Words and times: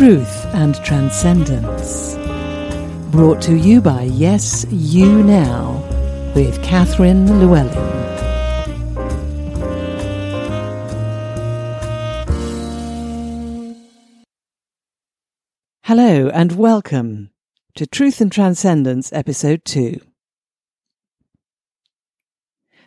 Truth 0.00 0.46
and 0.54 0.82
Transcendence. 0.82 2.14
Brought 3.10 3.42
to 3.42 3.54
you 3.54 3.82
by 3.82 4.04
Yes 4.04 4.64
You 4.70 5.22
Now 5.22 5.74
with 6.34 6.62
Catherine 6.62 7.26
Llewellyn. 7.38 7.68
Hello 15.82 16.30
and 16.30 16.52
welcome 16.52 17.30
to 17.74 17.86
Truth 17.86 18.22
and 18.22 18.32
Transcendence, 18.32 19.12
Episode 19.12 19.66
2. 19.66 20.00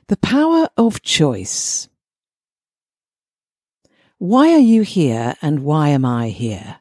The 0.08 0.18
Power 0.18 0.68
of 0.76 1.04
Choice. 1.04 1.90
Why 4.18 4.52
are 4.52 4.58
you 4.58 4.82
here 4.82 5.36
and 5.44 5.60
why 5.60 5.90
am 5.90 6.06
I 6.06 6.30
here? 6.30 6.80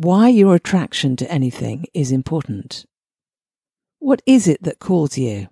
Why 0.00 0.28
your 0.28 0.54
attraction 0.54 1.16
to 1.16 1.28
anything 1.28 1.86
is 1.92 2.12
important. 2.12 2.86
What 3.98 4.22
is 4.26 4.46
it 4.46 4.62
that 4.62 4.78
calls 4.78 5.18
you? 5.18 5.48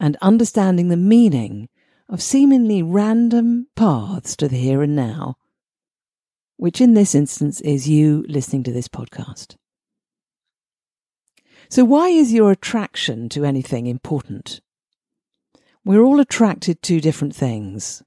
And 0.00 0.16
understanding 0.20 0.88
the 0.88 0.96
meaning 0.96 1.68
of 2.08 2.20
seemingly 2.20 2.82
random 2.82 3.68
paths 3.76 4.34
to 4.38 4.48
the 4.48 4.56
here 4.56 4.82
and 4.82 4.96
now, 4.96 5.36
which 6.56 6.80
in 6.80 6.94
this 6.94 7.14
instance 7.14 7.60
is 7.60 7.88
you 7.88 8.24
listening 8.28 8.64
to 8.64 8.72
this 8.72 8.88
podcast. 8.88 9.54
So, 11.68 11.84
why 11.84 12.08
is 12.08 12.32
your 12.32 12.50
attraction 12.50 13.28
to 13.28 13.44
anything 13.44 13.86
important? 13.86 14.60
We're 15.84 16.02
all 16.02 16.18
attracted 16.18 16.82
to 16.82 17.00
different 17.00 17.36
things. 17.36 18.02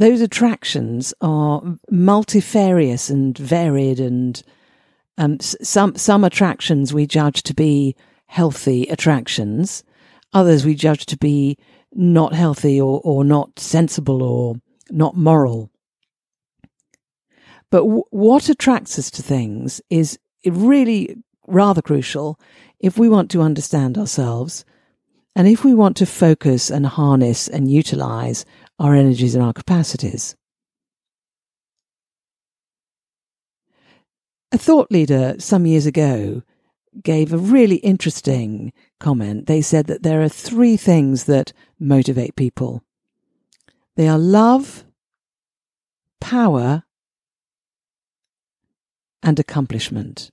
Those 0.00 0.22
attractions 0.22 1.12
are 1.20 1.62
multifarious 1.90 3.10
and 3.10 3.36
varied, 3.36 4.00
and 4.00 4.42
um, 5.18 5.38
some 5.40 5.94
some 5.94 6.24
attractions 6.24 6.94
we 6.94 7.06
judge 7.06 7.42
to 7.42 7.52
be 7.52 7.94
healthy 8.24 8.84
attractions, 8.84 9.84
others 10.32 10.64
we 10.64 10.74
judge 10.74 11.04
to 11.04 11.18
be 11.18 11.58
not 11.92 12.32
healthy 12.32 12.80
or, 12.80 13.02
or 13.04 13.24
not 13.24 13.58
sensible 13.58 14.22
or 14.22 14.54
not 14.90 15.18
moral. 15.18 15.70
But 17.70 17.80
w- 17.80 18.04
what 18.08 18.48
attracts 18.48 18.98
us 18.98 19.10
to 19.10 19.22
things 19.22 19.82
is 19.90 20.18
really 20.46 21.14
rather 21.46 21.82
crucial 21.82 22.40
if 22.78 22.96
we 22.96 23.10
want 23.10 23.30
to 23.32 23.42
understand 23.42 23.98
ourselves 23.98 24.64
and 25.36 25.46
if 25.46 25.62
we 25.62 25.74
want 25.74 25.96
to 25.98 26.06
focus 26.06 26.70
and 26.70 26.86
harness 26.86 27.48
and 27.48 27.70
utilize 27.70 28.46
our 28.80 28.94
energies 28.94 29.34
and 29.34 29.44
our 29.44 29.52
capacities. 29.52 30.34
A 34.50 34.58
thought 34.58 34.90
leader 34.90 35.36
some 35.38 35.66
years 35.66 35.86
ago 35.86 36.42
gave 37.02 37.32
a 37.32 37.38
really 37.38 37.76
interesting 37.76 38.72
comment. 38.98 39.46
They 39.46 39.62
said 39.62 39.86
that 39.86 40.02
there 40.02 40.22
are 40.22 40.28
three 40.28 40.76
things 40.76 41.24
that 41.24 41.52
motivate 41.78 42.34
people. 42.34 42.82
They 43.96 44.08
are 44.08 44.18
love, 44.18 44.84
power, 46.20 46.82
and 49.22 49.38
accomplishment. 49.38 50.30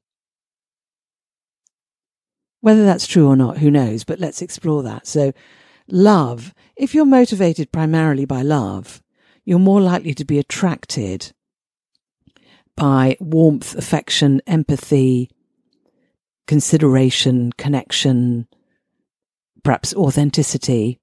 Whether 2.61 2.85
that's 2.85 3.05
true 3.05 3.27
or 3.27 3.35
not, 3.35 3.59
who 3.59 3.69
knows? 3.69 4.03
But 4.03 4.19
let's 4.19 4.41
explore 4.41 4.81
that. 4.83 5.05
So, 5.05 5.33
love. 5.89 6.53
If 6.75 6.93
you're 6.93 7.05
motivated 7.05 7.71
primarily 7.71 8.25
by 8.25 8.41
love, 8.41 9.01
you're 9.45 9.59
more 9.59 9.81
likely 9.81 10.13
to 10.15 10.25
be 10.25 10.39
attracted 10.39 11.33
by 12.75 13.17
warmth, 13.19 13.75
affection, 13.75 14.41
empathy, 14.45 15.29
consideration, 16.47 17.51
connection, 17.53 18.47
perhaps 19.63 19.93
authenticity. 19.95 20.99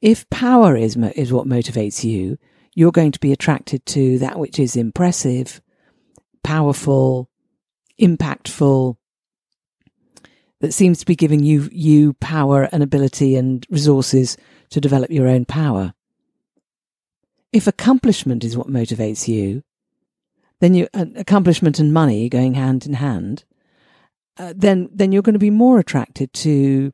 If 0.00 0.28
power 0.30 0.76
is, 0.76 0.96
is 0.96 1.32
what 1.32 1.46
motivates 1.46 2.04
you, 2.04 2.38
you're 2.74 2.92
going 2.92 3.12
to 3.12 3.20
be 3.20 3.32
attracted 3.32 3.84
to 3.86 4.18
that 4.20 4.38
which 4.38 4.58
is 4.58 4.76
impressive, 4.76 5.60
powerful, 6.44 7.28
impactful, 8.00 8.96
that 10.60 10.74
seems 10.74 10.98
to 10.98 11.06
be 11.06 11.14
giving 11.14 11.42
you 11.42 11.68
you 11.72 12.14
power 12.14 12.68
and 12.72 12.82
ability 12.82 13.36
and 13.36 13.66
resources 13.70 14.36
to 14.70 14.80
develop 14.80 15.10
your 15.10 15.28
own 15.28 15.44
power. 15.44 15.94
If 17.52 17.66
accomplishment 17.66 18.44
is 18.44 18.56
what 18.56 18.68
motivates 18.68 19.28
you, 19.28 19.62
then 20.60 20.74
you 20.74 20.88
uh, 20.94 21.06
accomplishment 21.16 21.78
and 21.78 21.92
money 21.92 22.28
going 22.28 22.54
hand 22.54 22.86
in 22.86 22.94
hand, 22.94 23.44
uh, 24.36 24.52
then 24.56 24.88
then 24.92 25.12
you're 25.12 25.22
going 25.22 25.34
to 25.34 25.38
be 25.38 25.50
more 25.50 25.78
attracted 25.78 26.32
to 26.32 26.92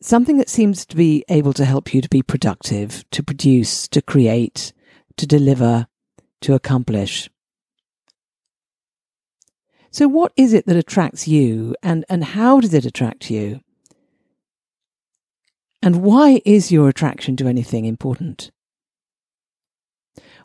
something 0.00 0.36
that 0.36 0.50
seems 0.50 0.84
to 0.84 0.96
be 0.96 1.24
able 1.28 1.52
to 1.54 1.64
help 1.64 1.94
you 1.94 2.02
to 2.02 2.08
be 2.08 2.22
productive, 2.22 3.08
to 3.10 3.22
produce, 3.22 3.88
to 3.88 4.02
create, 4.02 4.72
to 5.16 5.26
deliver, 5.26 5.86
to 6.42 6.54
accomplish. 6.54 7.30
So, 9.94 10.08
what 10.08 10.32
is 10.34 10.52
it 10.52 10.66
that 10.66 10.74
attracts 10.74 11.28
you, 11.28 11.76
and, 11.80 12.04
and 12.08 12.24
how 12.24 12.58
does 12.58 12.74
it 12.74 12.84
attract 12.84 13.30
you? 13.30 13.60
And 15.80 16.02
why 16.02 16.42
is 16.44 16.72
your 16.72 16.88
attraction 16.88 17.36
to 17.36 17.46
anything 17.46 17.84
important? 17.84 18.50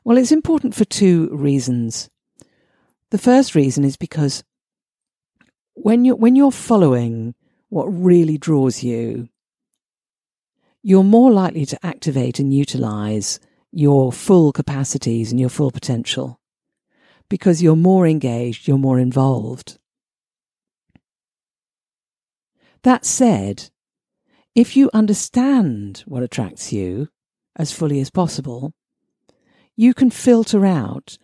Well, 0.03 0.19
it's 0.19 0.31
important 0.31 0.75
for 0.75 0.85
two 0.85 1.35
reasons. 1.35 2.11
The 3.09 3.17
first 3.17 3.55
reason 3.55 3.83
is 3.83 3.97
because 3.97 4.43
when 5.73 6.05
you're, 6.05 6.15
when 6.15 6.35
you're 6.35 6.51
following 6.51 7.33
what 7.69 7.85
really 7.85 8.37
draws 8.37 8.83
you, 8.83 9.29
you're 10.83 11.03
more 11.03 11.31
likely 11.31 11.65
to 11.65 11.83
activate 11.83 12.37
and 12.37 12.53
utilize 12.53 13.39
your 13.71 14.11
full 14.11 14.51
capacities 14.51 15.31
and 15.31 15.39
your 15.39 15.49
full 15.49 15.71
potential 15.71 16.38
because 17.29 17.61
you're 17.61 17.75
more 17.75 18.07
engaged, 18.07 18.67
you're 18.67 18.77
more 18.77 18.99
involved. 18.99 19.77
That 22.83 23.05
said, 23.05 23.69
if 24.55 24.75
you 24.75 24.89
understand 24.93 26.03
what 26.05 26.23
attracts 26.23 26.73
you 26.73 27.09
as 27.55 27.71
fully 27.71 27.99
as 27.99 28.09
possible, 28.09 28.73
you 29.75 29.93
can 29.93 30.09
filter 30.09 30.65
out 30.65 31.17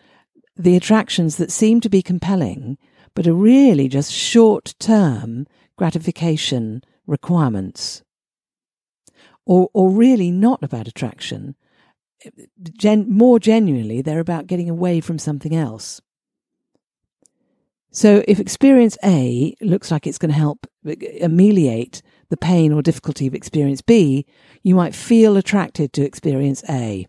the 0.56 0.76
attractions 0.76 1.38
that 1.38 1.52
seem 1.52 1.82
to 1.82 1.90
be 1.90 2.02
compelling 2.02 2.78
but 3.16 3.26
are 3.26 3.34
really 3.34 3.88
just 3.88 4.12
short 4.12 4.76
term 4.78 5.48
gratification 5.78 6.84
requirements. 7.08 8.04
Or, 9.46 9.70
or 9.74 9.92
really 9.92 10.32
not 10.32 10.64
about 10.64 10.88
attraction, 10.88 11.56
gen- 12.78 13.12
more 13.12 13.40
genuinely, 13.40 14.02
they're 14.02 14.20
about 14.20 14.48
getting 14.48 14.70
away 14.70 15.02
from 15.02 15.20
something 15.20 15.56
else. 15.56 16.02
So 17.92 18.24
if 18.28 18.40
experience 18.40 18.98
A 19.06 19.56
looks 19.62 19.90
like 19.90 20.06
it's 20.06 20.18
going 20.18 20.32
to 20.32 20.38
help 20.38 20.68
uh, 20.86 20.96
ameliorate 21.22 22.02
the 22.30 22.38
pain 22.38 22.74
or 22.74 22.82
difficulty 22.82 23.26
of 23.26 23.34
experience 23.34 23.82
B, 23.82 24.26
you 24.64 24.76
might 24.76 24.94
feel 24.94 25.38
attracted 25.38 25.94
to 25.94 26.04
experience 26.04 26.64
A. 26.70 27.08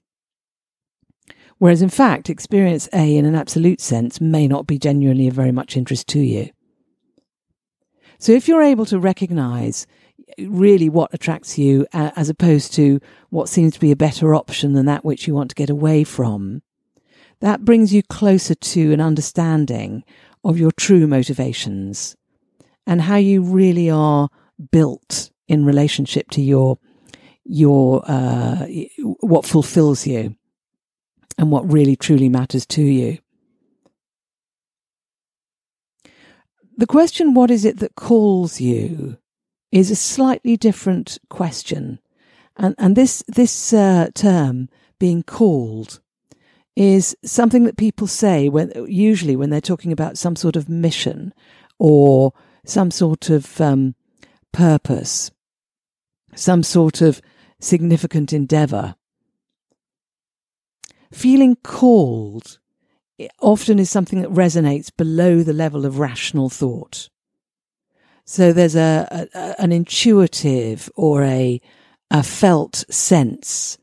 Whereas 1.58 1.82
in 1.82 1.88
fact, 1.88 2.30
experience 2.30 2.88
A 2.92 3.16
in 3.16 3.24
an 3.24 3.34
absolute 3.34 3.80
sense 3.80 4.20
may 4.20 4.46
not 4.46 4.66
be 4.66 4.78
genuinely 4.78 5.26
of 5.26 5.34
very 5.34 5.52
much 5.52 5.76
interest 5.76 6.06
to 6.08 6.20
you. 6.20 6.50
So 8.18 8.32
if 8.32 8.46
you're 8.46 8.62
able 8.62 8.86
to 8.86 8.98
recognize 8.98 9.86
really 10.38 10.88
what 10.88 11.14
attracts 11.14 11.58
you 11.58 11.86
as 11.92 12.28
opposed 12.28 12.72
to 12.74 13.00
what 13.30 13.48
seems 13.48 13.74
to 13.74 13.80
be 13.80 13.92
a 13.92 13.96
better 13.96 14.34
option 14.34 14.72
than 14.72 14.86
that 14.86 15.04
which 15.04 15.26
you 15.26 15.34
want 15.34 15.50
to 15.50 15.54
get 15.54 15.70
away 15.70 16.04
from, 16.04 16.62
that 17.40 17.64
brings 17.64 17.92
you 17.92 18.02
closer 18.02 18.54
to 18.54 18.92
an 18.92 19.00
understanding 19.00 20.04
of 20.44 20.58
your 20.58 20.72
true 20.72 21.06
motivations 21.06 22.16
and 22.86 23.02
how 23.02 23.16
you 23.16 23.42
really 23.42 23.90
are 23.90 24.28
built 24.70 25.30
in 25.48 25.64
relationship 25.64 26.30
to 26.30 26.40
your 26.40 26.78
your 27.44 28.02
uh, 28.06 28.66
what 29.20 29.44
fulfills 29.44 30.06
you 30.06 30.34
and 31.38 31.50
what 31.50 31.70
really 31.70 31.94
truly 31.94 32.28
matters 32.28 32.66
to 32.66 32.82
you. 32.82 33.18
The 36.78 36.86
question, 36.86 37.34
what 37.34 37.50
is 37.50 37.64
it 37.64 37.78
that 37.78 37.94
calls 37.94 38.60
you, 38.60 39.16
is 39.72 39.90
a 39.90 39.96
slightly 39.96 40.56
different 40.56 41.18
question. 41.28 41.98
And, 42.56 42.74
and 42.78 42.96
this, 42.96 43.22
this 43.28 43.72
uh, 43.72 44.08
term, 44.14 44.68
being 44.98 45.22
called, 45.22 46.00
is 46.74 47.16
something 47.24 47.64
that 47.64 47.76
people 47.76 48.06
say 48.06 48.48
when, 48.48 48.72
usually 48.86 49.36
when 49.36 49.50
they're 49.50 49.60
talking 49.60 49.92
about 49.92 50.18
some 50.18 50.36
sort 50.36 50.56
of 50.56 50.68
mission 50.68 51.32
or 51.78 52.32
some 52.64 52.90
sort 52.90 53.30
of 53.30 53.60
um, 53.60 53.94
purpose, 54.52 55.30
some 56.34 56.62
sort 56.62 57.00
of 57.00 57.20
significant 57.60 58.32
endeavor. 58.32 58.94
Feeling 61.12 61.56
called 61.56 62.58
often 63.40 63.78
is 63.78 63.90
something 63.90 64.20
that 64.20 64.30
resonates 64.30 64.90
below 64.94 65.42
the 65.42 65.52
level 65.52 65.86
of 65.86 65.98
rational 65.98 66.50
thought. 66.50 67.08
So 68.26 68.52
there's 68.52 68.74
a, 68.74 69.28
a 69.34 69.60
an 69.62 69.70
intuitive 69.72 70.90
or 70.96 71.22
a 71.22 71.60
a 72.10 72.22
felt 72.22 72.84
sense 72.90 73.78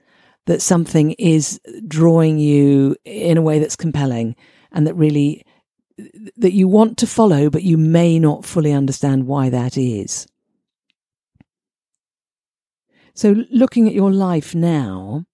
that 0.45 0.61
something 0.61 1.11
is 1.11 1.59
drawing 1.87 2.37
you 2.37 2.95
in 3.05 3.37
a 3.37 3.41
way 3.41 3.59
that's 3.59 3.77
compelling 3.77 4.35
and 4.73 4.85
that 4.85 4.95
really 4.95 5.45
that 6.35 6.51
you 6.51 6.67
want 6.67 6.97
to 6.97 7.07
follow 7.07 7.49
but 7.49 7.63
you 7.63 7.77
may 7.77 8.19
not 8.19 8.43
fully 8.43 8.73
understand 8.73 9.27
why 9.27 9.49
that 9.49 9.77
is. 9.77 10.27
So 13.15 13.45
looking 13.49 13.87
at 13.87 13.93
your 13.93 14.11
life 14.11 14.53
now, 14.53 15.25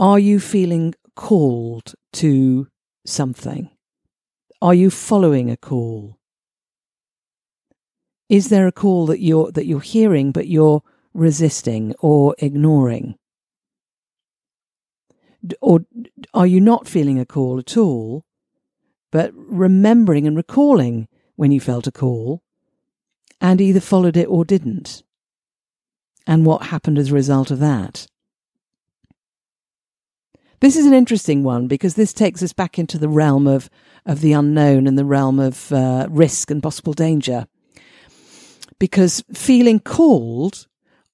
are 0.00 0.18
you 0.18 0.40
feeling 0.40 0.94
called 1.14 1.94
to 2.14 2.66
something? 3.04 3.70
Are 4.60 4.74
you 4.74 4.90
following 4.90 5.50
a 5.50 5.56
call? 5.56 6.15
Is 8.28 8.48
there 8.48 8.66
a 8.66 8.72
call 8.72 9.06
that 9.06 9.20
you're 9.20 9.52
that 9.52 9.66
you're 9.66 9.80
hearing 9.80 10.32
but 10.32 10.48
you're 10.48 10.82
resisting 11.14 11.94
or 12.00 12.34
ignoring? 12.38 13.16
Or 15.60 15.80
are 16.34 16.46
you 16.46 16.60
not 16.60 16.88
feeling 16.88 17.20
a 17.20 17.26
call 17.26 17.58
at 17.58 17.76
all, 17.76 18.24
but 19.12 19.32
remembering 19.34 20.26
and 20.26 20.36
recalling 20.36 21.06
when 21.36 21.52
you 21.52 21.60
felt 21.60 21.86
a 21.86 21.92
call 21.92 22.42
and 23.40 23.60
either 23.60 23.80
followed 23.80 24.16
it 24.16 24.26
or 24.26 24.44
didn't? 24.44 25.04
And 26.26 26.44
what 26.44 26.66
happened 26.66 26.98
as 26.98 27.10
a 27.12 27.14
result 27.14 27.52
of 27.52 27.60
that? 27.60 28.08
This 30.60 30.74
is 30.74 30.86
an 30.86 30.94
interesting 30.94 31.44
one 31.44 31.68
because 31.68 31.94
this 31.94 32.12
takes 32.12 32.42
us 32.42 32.52
back 32.52 32.78
into 32.78 32.98
the 32.98 33.08
realm 33.08 33.46
of, 33.46 33.70
of 34.04 34.20
the 34.20 34.32
unknown 34.32 34.86
and 34.86 34.98
the 34.98 35.04
realm 35.04 35.38
of 35.38 35.70
uh, 35.70 36.08
risk 36.10 36.50
and 36.50 36.62
possible 36.62 36.94
danger. 36.94 37.46
Because 38.78 39.24
feeling 39.32 39.80
called 39.80 40.66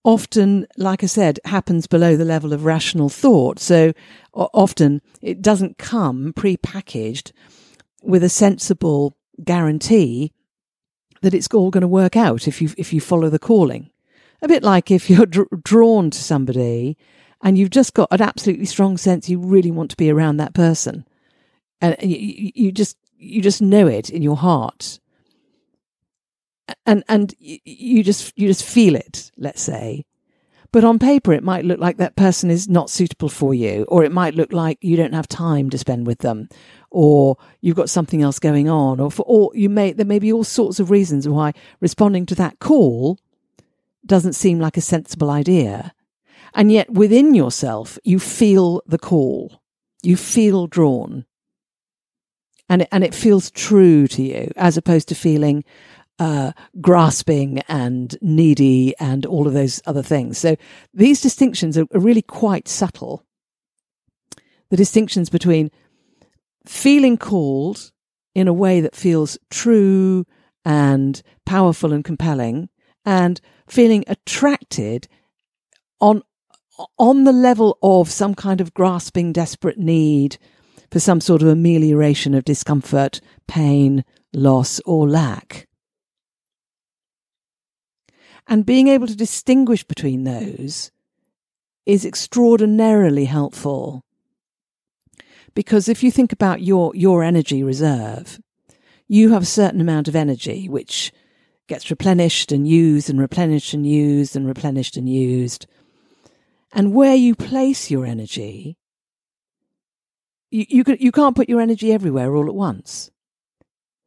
often, 0.04 0.66
like 0.76 1.02
I 1.02 1.06
said, 1.06 1.38
happens 1.44 1.86
below 1.86 2.16
the 2.16 2.24
level 2.24 2.52
of 2.52 2.64
rational 2.64 3.08
thought. 3.08 3.58
So 3.58 3.92
often 4.34 5.00
it 5.20 5.40
doesn't 5.40 5.78
come 5.78 6.32
pre-packaged 6.34 7.32
with 8.02 8.24
a 8.24 8.28
sensible 8.28 9.16
guarantee 9.44 10.32
that 11.22 11.34
it's 11.34 11.48
all 11.54 11.70
going 11.70 11.82
to 11.82 11.88
work 11.88 12.16
out 12.16 12.48
if 12.48 12.60
you 12.60 12.70
if 12.76 12.92
you 12.92 13.00
follow 13.00 13.30
the 13.30 13.38
calling. 13.38 13.90
A 14.42 14.48
bit 14.48 14.64
like 14.64 14.90
if 14.90 15.08
you're 15.08 15.26
dr- 15.26 15.62
drawn 15.62 16.10
to 16.10 16.18
somebody 16.22 16.96
and 17.42 17.56
you've 17.56 17.70
just 17.70 17.94
got 17.94 18.08
an 18.10 18.20
absolutely 18.20 18.66
strong 18.66 18.96
sense 18.96 19.28
you 19.28 19.38
really 19.38 19.70
want 19.70 19.90
to 19.92 19.96
be 19.96 20.10
around 20.10 20.36
that 20.38 20.52
person, 20.52 21.06
and 21.80 21.96
you, 22.02 22.50
you 22.54 22.72
just 22.72 22.96
you 23.16 23.40
just 23.40 23.62
know 23.62 23.86
it 23.86 24.10
in 24.10 24.20
your 24.22 24.36
heart 24.36 24.98
and 26.86 27.04
and 27.08 27.34
you 27.38 28.02
just 28.02 28.32
you 28.36 28.48
just 28.48 28.64
feel 28.64 28.94
it 28.94 29.30
let's 29.36 29.62
say. 29.62 30.04
But 30.72 30.84
on 30.84 30.98
paper 30.98 31.34
it 31.34 31.44
might 31.44 31.66
look 31.66 31.80
like 31.80 31.98
that 31.98 32.16
person 32.16 32.50
is 32.50 32.66
not 32.66 32.88
suitable 32.88 33.28
for 33.28 33.52
you 33.52 33.84
or 33.88 34.04
it 34.04 34.12
might 34.12 34.34
look 34.34 34.52
like 34.52 34.78
you 34.80 34.96
don't 34.96 35.12
have 35.12 35.28
time 35.28 35.68
to 35.70 35.76
spend 35.78 36.06
with 36.06 36.20
them 36.20 36.48
or 36.90 37.36
you've 37.60 37.76
got 37.76 37.90
something 37.90 38.22
else 38.22 38.38
going 38.38 38.70
on 38.70 38.98
or 38.98 39.10
for 39.10 39.22
all 39.22 39.52
you 39.54 39.68
may 39.68 39.92
there 39.92 40.06
may 40.06 40.18
be 40.18 40.32
all 40.32 40.44
sorts 40.44 40.80
of 40.80 40.90
reasons 40.90 41.28
why 41.28 41.52
responding 41.80 42.24
to 42.24 42.34
that 42.34 42.58
call 42.58 43.18
doesn't 44.04 44.32
seem 44.32 44.58
like 44.58 44.76
a 44.76 44.80
sensible 44.82 45.30
idea. 45.30 45.92
And 46.54 46.72
yet 46.72 46.90
within 46.90 47.34
yourself 47.34 47.98
you 48.02 48.18
feel 48.18 48.82
the 48.86 48.98
call. 48.98 49.62
You 50.02 50.16
feel 50.16 50.66
drawn. 50.66 51.26
And 52.68 52.82
it, 52.82 52.88
and 52.90 53.04
it 53.04 53.14
feels 53.14 53.50
true 53.50 54.08
to 54.08 54.22
you 54.22 54.50
as 54.56 54.76
opposed 54.76 55.08
to 55.08 55.14
feeling 55.14 55.64
uh, 56.18 56.52
grasping 56.80 57.60
and 57.68 58.16
needy 58.20 58.94
and 58.98 59.26
all 59.26 59.46
of 59.46 59.54
those 59.54 59.80
other 59.86 60.02
things. 60.02 60.38
So 60.38 60.56
these 60.94 61.20
distinctions 61.20 61.76
are, 61.76 61.86
are 61.94 62.00
really 62.00 62.22
quite 62.22 62.68
subtle. 62.68 63.24
The 64.70 64.76
distinctions 64.76 65.30
between 65.30 65.70
feeling 66.66 67.16
called 67.18 67.92
in 68.34 68.48
a 68.48 68.52
way 68.52 68.80
that 68.80 68.96
feels 68.96 69.38
true 69.50 70.24
and 70.64 71.20
powerful 71.44 71.92
and 71.92 72.04
compelling 72.04 72.68
and 73.04 73.40
feeling 73.66 74.04
attracted 74.06 75.08
on 76.00 76.22
on 76.98 77.24
the 77.24 77.32
level 77.32 77.78
of 77.82 78.10
some 78.10 78.34
kind 78.34 78.60
of 78.60 78.72
grasping 78.72 79.32
desperate 79.32 79.78
need 79.78 80.38
for 80.90 80.98
some 80.98 81.20
sort 81.20 81.42
of 81.42 81.48
amelioration 81.48 82.34
of 82.34 82.44
discomfort 82.44 83.20
pain 83.46 84.04
loss 84.32 84.80
or 84.86 85.08
lack 85.08 85.68
and 88.46 88.66
being 88.66 88.88
able 88.88 89.06
to 89.06 89.16
distinguish 89.16 89.84
between 89.84 90.24
those 90.24 90.90
is 91.86 92.04
extraordinarily 92.04 93.24
helpful. 93.24 94.04
Because 95.54 95.88
if 95.88 96.02
you 96.02 96.10
think 96.10 96.32
about 96.32 96.62
your, 96.62 96.92
your 96.94 97.22
energy 97.22 97.62
reserve, 97.62 98.40
you 99.08 99.32
have 99.32 99.42
a 99.42 99.46
certain 99.46 99.80
amount 99.80 100.08
of 100.08 100.16
energy 100.16 100.68
which 100.68 101.12
gets 101.66 101.90
replenished 101.90 102.52
and 102.52 102.66
used 102.66 103.10
and 103.10 103.20
replenished 103.20 103.74
and 103.74 103.86
used 103.86 104.36
and 104.36 104.46
replenished 104.46 104.96
and 104.96 105.08
used. 105.08 105.66
And 106.72 106.94
where 106.94 107.14
you 107.14 107.34
place 107.34 107.90
your 107.90 108.06
energy, 108.06 108.76
you, 110.50 110.66
you, 110.68 110.84
can, 110.84 110.96
you 111.00 111.12
can't 111.12 111.36
put 111.36 111.48
your 111.48 111.60
energy 111.60 111.92
everywhere 111.92 112.34
all 112.34 112.48
at 112.48 112.54
once. 112.54 113.10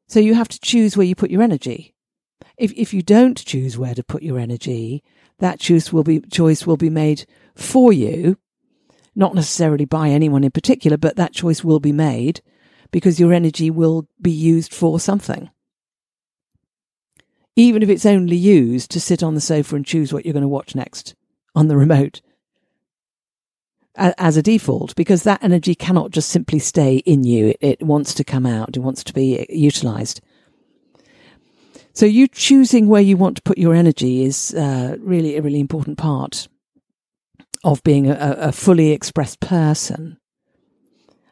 So 0.07 0.19
you 0.19 0.35
have 0.35 0.49
to 0.49 0.59
choose 0.59 0.95
where 0.95 1.05
you 1.05 1.15
put 1.15 1.31
your 1.31 1.41
energy 1.41 1.94
if 2.57 2.71
if 2.73 2.93
you 2.93 3.01
don't 3.01 3.43
choose 3.43 3.77
where 3.77 3.95
to 3.95 4.03
put 4.03 4.23
your 4.23 4.39
energy, 4.39 5.03
that 5.39 5.59
choice 5.59 5.91
will 5.91 6.03
be 6.03 6.19
choice 6.21 6.65
will 6.65 6.77
be 6.77 6.89
made 6.89 7.25
for 7.55 7.91
you, 7.91 8.37
not 9.15 9.35
necessarily 9.35 9.85
by 9.85 10.09
anyone 10.09 10.43
in 10.43 10.51
particular, 10.51 10.97
but 10.97 11.15
that 11.15 11.33
choice 11.33 11.63
will 11.63 11.79
be 11.79 11.91
made 11.91 12.41
because 12.91 13.19
your 13.19 13.33
energy 13.33 13.69
will 13.69 14.07
be 14.21 14.31
used 14.31 14.73
for 14.73 14.99
something. 14.99 15.49
Even 17.57 17.81
if 17.81 17.89
it's 17.89 18.05
only 18.05 18.35
used 18.35 18.91
to 18.91 18.99
sit 18.99 19.23
on 19.23 19.33
the 19.33 19.41
sofa 19.41 19.75
and 19.75 19.85
choose 19.85 20.11
what 20.11 20.25
you're 20.25 20.33
going 20.33 20.41
to 20.41 20.47
watch 20.47 20.75
next 20.75 21.15
on 21.55 21.67
the 21.67 21.77
remote 21.77 22.21
as 23.97 24.35
a 24.37 24.41
default, 24.41 24.95
because 24.95 25.23
that 25.23 25.43
energy 25.43 25.73
cannot 25.73 26.11
just 26.11 26.29
simply 26.29 26.59
stay 26.59 26.97
in 26.97 27.23
you. 27.23 27.47
It, 27.47 27.57
it 27.61 27.83
wants 27.83 28.13
to 28.15 28.23
come 28.23 28.45
out. 28.45 28.75
It 28.75 28.81
wants 28.81 29.03
to 29.05 29.13
be 29.13 29.39
uh, 29.39 29.45
utilized. 29.49 30.21
So 31.95 32.05
you 32.05 32.27
choosing 32.27 32.87
where 32.87 33.01
you 33.01 33.15
want 33.15 33.37
to 33.37 33.41
put 33.41 33.57
your 33.57 33.73
energy 33.73 34.23
is 34.23 34.53
uh, 34.53 34.97
really 34.99 35.37
a 35.37 35.41
really 35.41 35.61
important 35.61 35.97
part 35.97 36.49
of 37.63 37.81
being 37.83 38.09
a, 38.11 38.35
a 38.37 38.51
fully 38.51 38.91
expressed 38.91 39.39
person. 39.39 40.17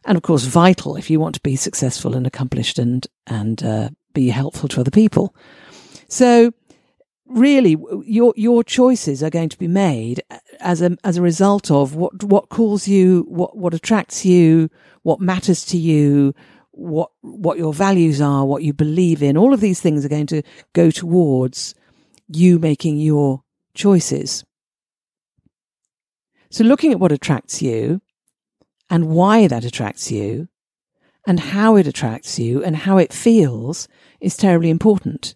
And 0.05 0.15
of 0.15 0.24
course, 0.24 0.46
vital 0.46 0.96
if 0.96 1.10
you 1.10 1.20
want 1.20 1.36
to 1.36 1.41
be 1.41 1.58
successful 1.58 2.15
and 2.15 2.25
accomplished 2.25 2.79
and, 2.79 3.05
and 3.27 3.62
uh, 3.62 3.89
be 4.13 4.29
helpful 4.29 4.70
to 4.70 4.79
other 4.79 4.91
people. 4.91 5.36
So 6.08 6.53
really 7.25 7.77
your 8.05 8.34
your 8.38 8.63
choices 8.63 9.24
are 9.24 9.29
going 9.29 9.50
to 9.50 9.58
be 9.58 9.67
made 9.67 10.22
as 10.60 10.82
a 10.82 10.96
as 11.03 11.17
a 11.17 11.22
result 11.22 11.72
of 11.72 11.96
what 11.96 12.24
what 12.24 12.50
calls 12.50 12.88
you 12.88 13.25
what 13.27 13.58
what 13.58 13.74
attracts 13.74 14.25
you 14.25 14.70
what 15.03 15.20
matters 15.20 15.65
to 15.65 15.77
you 15.77 16.34
what 16.74 17.12
what 17.22 17.58
your 17.58 17.74
values 17.74 18.20
are, 18.20 18.46
what 18.46 18.63
you 18.63 18.74
believe 18.74 19.24
in, 19.24 19.38
all 19.38 19.53
of 19.53 19.62
these 19.62 19.80
things 19.80 20.03
are 20.03 20.10
going 20.10 20.27
to 20.27 20.42
go 20.74 20.92
towards 20.92 21.75
you 22.27 22.60
making 22.60 22.98
your 22.98 23.44
choices. 23.75 24.44
So 26.50 26.63
looking 26.63 26.92
at 26.92 27.00
what 27.00 27.12
attracts 27.12 27.62
you 27.62 28.01
and 28.89 29.10
why 29.10 29.48
that 29.48 29.63
attracts 29.63 30.12
you 30.12 30.50
and 31.25 31.39
how 31.39 31.75
it 31.75 31.88
attracts 31.88 32.38
you 32.38 32.63
and 32.63 32.75
how 32.75 32.98
it 32.98 33.13
feels 33.13 33.88
is 34.20 34.38
terribly 34.38 34.70
important. 34.70 35.36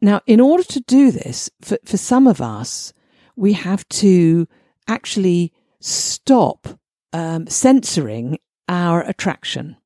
Now, 0.00 0.20
in 0.26 0.40
order 0.40 0.64
to 0.64 0.80
do 0.80 1.10
this, 1.10 1.50
for, 1.62 1.78
for 1.84 1.96
some 1.96 2.26
of 2.26 2.40
us, 2.40 2.92
we 3.34 3.54
have 3.54 3.88
to 3.88 4.46
actually 4.88 5.52
stop 5.80 6.68
um, 7.12 7.46
censoring 7.46 8.38
our 8.68 9.02
attraction, 9.02 9.76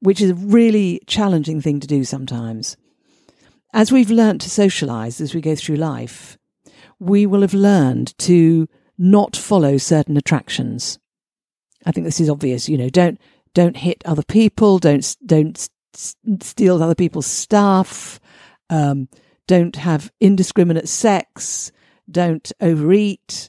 which 0.00 0.20
is 0.20 0.30
a 0.30 0.34
really 0.34 1.00
challenging 1.06 1.60
thing 1.60 1.80
to 1.80 1.86
do 1.86 2.04
sometimes. 2.04 2.76
As 3.72 3.92
we've 3.92 4.10
learnt 4.10 4.40
to 4.42 4.50
socialize 4.50 5.20
as 5.20 5.34
we 5.34 5.40
go 5.40 5.54
through 5.54 5.76
life, 5.76 6.38
we 6.98 7.26
will 7.26 7.42
have 7.42 7.54
learned 7.54 8.16
to 8.18 8.68
not 8.98 9.36
follow 9.36 9.76
certain 9.76 10.16
attractions. 10.16 10.98
I 11.84 11.92
think 11.92 12.04
this 12.04 12.20
is 12.20 12.30
obvious. 12.30 12.68
You 12.68 12.78
know, 12.78 12.88
don't 12.88 13.20
don't 13.54 13.76
hit 13.76 14.02
other 14.04 14.22
people. 14.22 14.78
Don't 14.78 15.16
don't 15.24 15.68
steal 16.40 16.82
other 16.82 16.94
people's 16.94 17.26
stuff. 17.26 18.20
Um, 18.70 19.08
don't 19.46 19.76
have 19.76 20.10
indiscriminate 20.20 20.88
sex. 20.88 21.72
don't 22.10 22.52
overeat, 22.60 23.48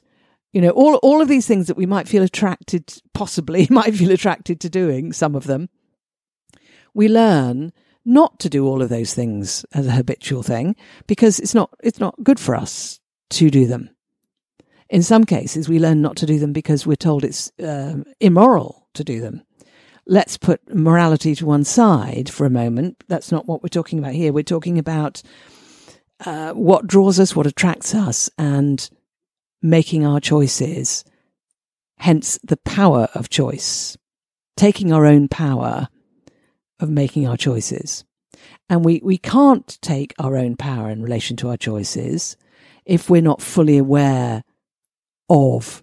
you 0.58 0.62
know, 0.62 0.70
all, 0.70 0.96
all 1.04 1.22
of 1.22 1.28
these 1.28 1.46
things 1.46 1.68
that 1.68 1.76
we 1.76 1.86
might 1.86 2.08
feel 2.08 2.24
attracted, 2.24 2.92
possibly 3.14 3.68
might 3.70 3.94
feel 3.94 4.10
attracted 4.10 4.58
to 4.58 4.68
doing, 4.68 5.12
some 5.12 5.36
of 5.36 5.44
them, 5.44 5.68
we 6.94 7.06
learn 7.06 7.72
not 8.04 8.40
to 8.40 8.48
do 8.48 8.66
all 8.66 8.82
of 8.82 8.88
those 8.88 9.14
things 9.14 9.64
as 9.72 9.86
a 9.86 9.92
habitual 9.92 10.42
thing 10.42 10.74
because 11.06 11.38
it's 11.38 11.54
not, 11.54 11.72
it's 11.84 12.00
not 12.00 12.16
good 12.24 12.40
for 12.40 12.56
us 12.56 12.98
to 13.30 13.50
do 13.50 13.66
them. 13.68 13.88
In 14.90 15.04
some 15.04 15.22
cases, 15.22 15.68
we 15.68 15.78
learn 15.78 16.02
not 16.02 16.16
to 16.16 16.26
do 16.26 16.40
them 16.40 16.52
because 16.52 16.84
we're 16.84 16.96
told 16.96 17.22
it's 17.22 17.52
um, 17.62 18.04
immoral 18.18 18.88
to 18.94 19.04
do 19.04 19.20
them. 19.20 19.44
Let's 20.08 20.36
put 20.36 20.74
morality 20.74 21.36
to 21.36 21.46
one 21.46 21.62
side 21.62 22.28
for 22.28 22.46
a 22.46 22.50
moment. 22.50 23.04
That's 23.06 23.30
not 23.30 23.46
what 23.46 23.62
we're 23.62 23.68
talking 23.68 24.00
about 24.00 24.14
here. 24.14 24.32
We're 24.32 24.42
talking 24.42 24.76
about 24.76 25.22
uh, 26.26 26.52
what 26.54 26.88
draws 26.88 27.20
us, 27.20 27.36
what 27.36 27.46
attracts 27.46 27.94
us, 27.94 28.28
and 28.36 28.90
making 29.62 30.06
our 30.06 30.20
choices. 30.20 31.04
Hence 31.98 32.38
the 32.44 32.56
power 32.58 33.08
of 33.14 33.28
choice, 33.28 33.96
taking 34.56 34.92
our 34.92 35.04
own 35.04 35.28
power 35.28 35.88
of 36.80 36.90
making 36.90 37.26
our 37.26 37.36
choices. 37.36 38.04
And 38.68 38.84
we, 38.84 39.00
we 39.02 39.18
can't 39.18 39.78
take 39.80 40.14
our 40.18 40.36
own 40.36 40.56
power 40.56 40.90
in 40.90 41.02
relation 41.02 41.36
to 41.38 41.48
our 41.48 41.56
choices 41.56 42.36
if 42.84 43.10
we're 43.10 43.22
not 43.22 43.42
fully 43.42 43.78
aware 43.78 44.44
of 45.28 45.82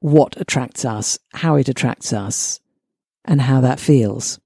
what 0.00 0.38
attracts 0.38 0.84
us, 0.84 1.18
how 1.32 1.56
it 1.56 1.68
attracts 1.68 2.12
us, 2.12 2.60
and 3.24 3.40
how 3.40 3.60
that 3.62 3.80
feels. 3.80 4.38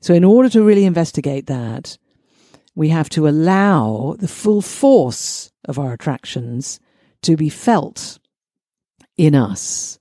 So, 0.00 0.14
in 0.14 0.24
order 0.24 0.48
to 0.50 0.62
really 0.62 0.84
investigate 0.84 1.46
that, 1.46 1.96
we 2.74 2.88
have 2.88 3.08
to 3.10 3.28
allow 3.28 4.16
the 4.18 4.28
full 4.28 4.62
force 4.62 5.52
of 5.64 5.78
our 5.78 5.92
attractions 5.92 6.80
to 7.22 7.36
be 7.36 7.48
felt 7.48 8.18
in 9.16 9.34
us. 9.34 9.98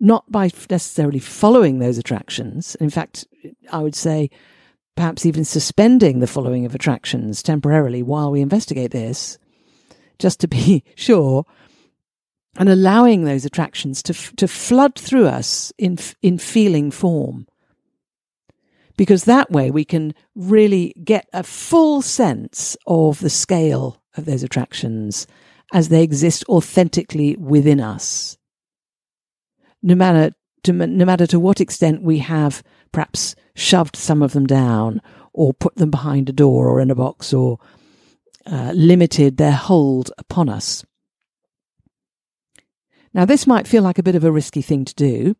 Not 0.00 0.30
by 0.30 0.50
necessarily 0.70 1.18
following 1.18 1.78
those 1.78 1.98
attractions. 1.98 2.74
In 2.76 2.88
fact, 2.88 3.26
I 3.70 3.80
would 3.80 3.94
say 3.96 4.30
perhaps 4.96 5.26
even 5.26 5.44
suspending 5.44 6.18
the 6.18 6.26
following 6.26 6.64
of 6.64 6.74
attractions 6.74 7.42
temporarily 7.42 8.02
while 8.02 8.30
we 8.30 8.40
investigate 8.40 8.90
this, 8.90 9.38
just 10.18 10.40
to 10.40 10.48
be 10.48 10.82
sure, 10.94 11.44
and 12.56 12.68
allowing 12.68 13.24
those 13.24 13.44
attractions 13.44 14.02
to, 14.02 14.12
to 14.36 14.48
flood 14.48 14.96
through 14.96 15.26
us 15.26 15.72
in, 15.78 15.98
in 16.22 16.38
feeling 16.38 16.90
form. 16.90 17.46
Because 18.96 19.24
that 19.24 19.52
way 19.52 19.70
we 19.70 19.84
can 19.84 20.14
really 20.34 20.92
get 21.04 21.28
a 21.32 21.44
full 21.44 22.02
sense 22.02 22.76
of 22.86 23.20
the 23.20 23.30
scale 23.30 24.02
of 24.16 24.24
those 24.24 24.42
attractions 24.42 25.28
as 25.72 25.88
they 25.88 26.02
exist 26.02 26.44
authentically 26.48 27.36
within 27.36 27.80
us. 27.80 28.38
No 29.82 29.94
matter 29.94 30.34
to, 30.64 30.72
no 30.72 31.04
matter 31.04 31.26
to 31.26 31.38
what 31.38 31.60
extent 31.60 32.02
we 32.02 32.18
have 32.18 32.62
perhaps 32.92 33.34
shoved 33.54 33.96
some 33.96 34.22
of 34.22 34.32
them 34.32 34.46
down 34.46 35.00
or 35.32 35.54
put 35.54 35.76
them 35.76 35.90
behind 35.90 36.28
a 36.28 36.32
door 36.32 36.68
or 36.68 36.80
in 36.80 36.90
a 36.90 36.94
box 36.94 37.32
or 37.32 37.58
uh, 38.46 38.72
limited 38.74 39.36
their 39.36 39.52
hold 39.52 40.10
upon 40.18 40.48
us. 40.48 40.84
Now, 43.14 43.24
this 43.24 43.46
might 43.46 43.66
feel 43.66 43.82
like 43.82 43.98
a 43.98 44.02
bit 44.02 44.14
of 44.14 44.24
a 44.24 44.32
risky 44.32 44.62
thing 44.62 44.84
to 44.84 44.94
do, 44.94 45.36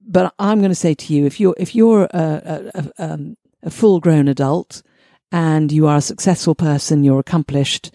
but 0.00 0.34
I'm 0.38 0.58
going 0.58 0.70
to 0.70 0.74
say 0.74 0.94
to 0.94 1.14
you, 1.14 1.26
if 1.26 1.40
you're 1.40 1.54
if 1.58 1.74
you're 1.74 2.04
a, 2.04 2.10
a, 2.12 2.70
a, 2.74 3.12
um, 3.12 3.36
a 3.62 3.70
full 3.70 4.00
grown 4.00 4.28
adult 4.28 4.82
and 5.30 5.70
you 5.70 5.86
are 5.86 5.96
a 5.96 6.02
successful 6.02 6.54
person, 6.54 7.04
you're 7.04 7.20
accomplished, 7.20 7.90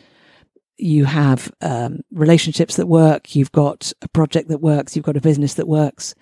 you 0.78 1.06
have 1.06 1.52
um, 1.62 2.02
relationships 2.12 2.76
that 2.76 2.88
work, 2.88 3.36
you've 3.36 3.52
got 3.52 3.92
a 4.02 4.08
project 4.10 4.50
that 4.50 4.62
works, 4.62 4.96
you've 4.96 5.06
got 5.06 5.18
a 5.18 5.22
business 5.22 5.56
that 5.56 5.68
works, 5.68 6.14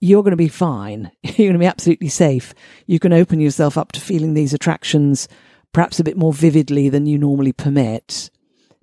you're 0.00 0.22
going 0.22 0.32
to 0.32 0.36
be 0.36 0.48
fine. 0.48 1.10
You're 1.22 1.48
going 1.48 1.52
to 1.52 1.58
be 1.58 1.66
absolutely 1.66 2.08
safe. 2.08 2.54
You 2.86 2.98
can 2.98 3.12
open 3.12 3.38
yourself 3.38 3.76
up 3.76 3.92
to 3.92 4.00
feeling 4.00 4.32
these 4.32 4.54
attractions 4.54 5.28
perhaps 5.72 6.00
a 6.00 6.04
bit 6.04 6.16
more 6.16 6.32
vividly 6.32 6.88
than 6.88 7.06
you 7.06 7.18
normally 7.18 7.52
permit 7.52 8.30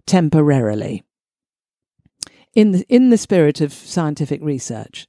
temporarily 0.05 1.03
in 2.53 2.71
the, 2.71 2.85
in 2.87 3.09
the 3.09 3.17
spirit 3.17 3.61
of 3.61 3.73
scientific 3.73 4.41
research. 4.41 5.07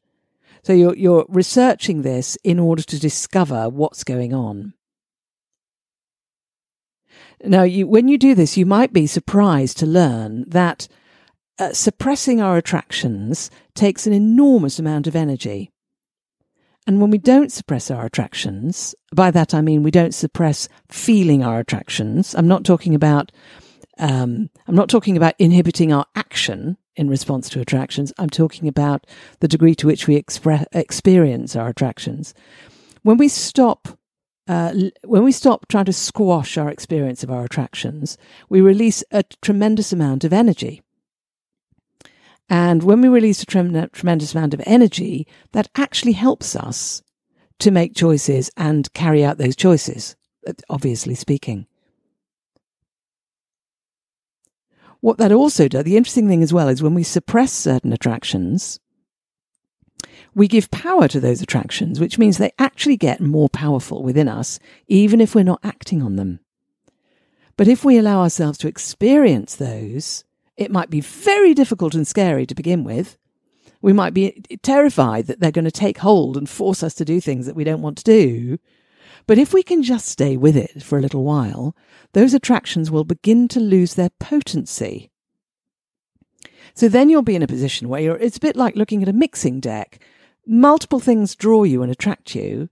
So 0.62 0.73
you're, 0.73 0.97
you're 0.97 1.25
researching 1.29 2.03
this 2.03 2.37
in 2.43 2.59
order 2.59 2.83
to 2.83 2.99
discover 2.99 3.69
what's 3.69 4.03
going 4.03 4.35
on. 4.35 4.75
Now, 7.45 7.62
you, 7.62 7.87
when 7.87 8.09
you 8.09 8.18
do 8.18 8.35
this, 8.35 8.57
you 8.57 8.66
might 8.66 8.92
be 8.92 9.07
surprised 9.07 9.78
to 9.78 9.87
learn 9.87 10.45
that 10.49 10.88
uh, 11.59 11.73
suppressing 11.73 12.40
our 12.40 12.57
attractions 12.57 13.50
takes 13.75 14.07
an 14.07 14.12
enormous 14.12 14.78
amount 14.78 15.07
of 15.07 15.16
energy. 15.16 15.71
And 16.87 17.00
when 17.00 17.11
we 17.11 17.18
don't 17.18 17.52
suppress 17.52 17.90
our 17.90 18.07
attractions, 18.07 18.95
by 19.14 19.30
that 19.33 19.54
I 19.54 19.61
mean 19.61 19.83
we 19.83 19.90
don't 19.90 20.14
suppress 20.14 20.68
feeling 20.88 21.45
our 21.45 21.61
attractions. 21.61 22.35
I'm 22.35 22.49
not 22.49 22.64
talking 22.64 22.95
about 22.95 23.30
um, 23.99 24.49
I'm 24.68 24.76
not 24.76 24.88
talking 24.88 25.16
about 25.16 25.35
inhibiting 25.40 25.92
our 25.92 26.07
action 26.14 26.76
in 26.95 27.11
response 27.11 27.49
to 27.50 27.61
attractions. 27.61 28.12
I'm 28.16 28.30
talking 28.30 28.68
about 28.68 29.07
the 29.40 29.49
degree 29.49 29.75
to 29.75 29.88
which 29.88 30.07
we 30.07 30.21
expre- 30.21 30.66
experience 30.73 31.57
our 31.57 31.68
attractions. 31.68 32.33
When 33.02 33.16
we 33.16 33.28
stop, 33.28 33.98
uh, 34.49 34.73
when 35.05 35.23
we 35.23 35.33
stop 35.33 35.69
trying 35.69 35.85
to 35.85 35.93
squash 35.93 36.57
our 36.57 36.71
experience 36.71 37.23
of 37.23 37.31
our 37.31 37.45
attractions, 37.45 38.17
we 38.49 38.61
release 38.61 39.05
a 39.11 39.23
tremendous 39.43 39.93
amount 39.93 40.25
of 40.25 40.33
energy. 40.33 40.83
And 42.49 42.83
when 42.83 43.02
we 43.02 43.09
release 43.09 43.43
a 43.43 43.47
trem- 43.47 43.90
tremendous 43.90 44.35
amount 44.35 44.55
of 44.55 44.62
energy, 44.64 45.26
that 45.52 45.69
actually 45.76 46.12
helps 46.12 46.57
us 46.57 47.02
to 47.59 47.71
make 47.71 47.95
choices 47.95 48.50
and 48.57 48.93
carry 48.95 49.23
out 49.23 49.37
those 49.37 49.55
choices, 49.55 50.17
obviously 50.71 51.14
speaking. 51.14 51.67
What 55.00 55.19
that 55.19 55.31
also 55.31 55.69
does, 55.69 55.85
the 55.85 55.97
interesting 55.97 56.26
thing 56.26 56.43
as 56.43 56.52
well, 56.52 56.69
is 56.69 56.83
when 56.83 56.95
we 56.95 57.02
suppress 57.02 57.52
certain 57.52 57.93
attractions, 57.93 58.81
we 60.38 60.47
give 60.47 60.71
power 60.71 61.09
to 61.09 61.18
those 61.18 61.42
attractions, 61.42 61.99
which 61.99 62.16
means 62.16 62.38
they 62.38 62.52
actually 62.61 62.97
get 62.97 63.21
more 63.21 63.49
powerful 63.49 64.04
within 64.04 64.28
us, 64.28 64.61
even 64.87 65.21
if 65.21 65.35
we're 65.35 65.42
not 65.42 65.59
acting 65.64 66.00
on 66.00 66.14
them. 66.14 66.38
But 67.57 67.66
if 67.66 67.85
we 67.85 67.99
allow 67.99 68.21
ourselves 68.21 68.57
to 68.59 68.68
experience 68.68 69.57
those, 69.57 70.23
it 70.57 70.71
might 70.71 70.90
be 70.90 71.00
very 71.00 71.54
difficult 71.54 71.97
and 71.97 72.07
scary 72.07 72.47
to 72.47 72.54
begin 72.54 72.85
with. 72.85 73.18
We 73.83 73.92
might 73.92 74.14
be 74.14 74.40
terrified 74.62 75.26
that 75.26 75.40
they're 75.40 75.50
going 75.50 75.64
to 75.64 75.73
take 75.73 75.99
hold 75.99 76.37
and 76.37 76.49
force 76.49 76.85
us 76.85 76.95
to 76.95 77.04
do 77.04 77.21
things 77.21 77.47
that 77.47 77.57
we 77.57 77.64
don't 77.64 77.83
want 77.83 77.99
to 77.99 78.04
do. 78.04 78.59
But 79.26 79.38
if 79.38 79.52
we 79.52 79.64
can 79.64 79.83
just 79.83 80.07
stay 80.07 80.37
with 80.37 80.57
it 80.57 80.85
for 80.85 80.99
a 80.99 81.02
little 81.02 81.25
while, 81.25 81.75
those 82.12 82.33
attractions 82.33 82.92
will 82.92 83.04
begin 83.04 83.49
to 83.49 83.61
lose 83.61 83.95
their 83.95 84.11
potency. 84.21 85.11
So 86.75 86.88
then 86.88 87.09
you'll 87.09 87.23
be 87.23 87.35
in 87.35 87.42
a 87.42 87.49
position 87.49 87.88
where 87.88 88.16
it's 88.16 88.37
a 88.37 88.40
bit 88.40 88.54
like 88.54 88.76
looking 88.76 89.02
at 89.02 89.09
a 89.09 89.12
mixing 89.12 89.59
deck. 89.59 90.00
Multiple 90.50 90.99
things 90.99 91.35
draw 91.35 91.64
you 91.64 91.83
and 91.83 91.93
attract 91.93 92.35
you, 92.35 92.71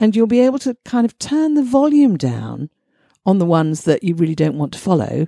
and 0.00 0.16
you'll 0.16 0.26
be 0.26 0.40
able 0.40 0.58
to 0.60 0.74
kind 0.86 1.04
of 1.04 1.18
turn 1.18 1.52
the 1.52 1.62
volume 1.62 2.16
down 2.16 2.70
on 3.26 3.38
the 3.38 3.44
ones 3.44 3.84
that 3.84 4.02
you 4.02 4.14
really 4.14 4.34
don't 4.34 4.56
want 4.56 4.72
to 4.72 4.78
follow, 4.78 5.26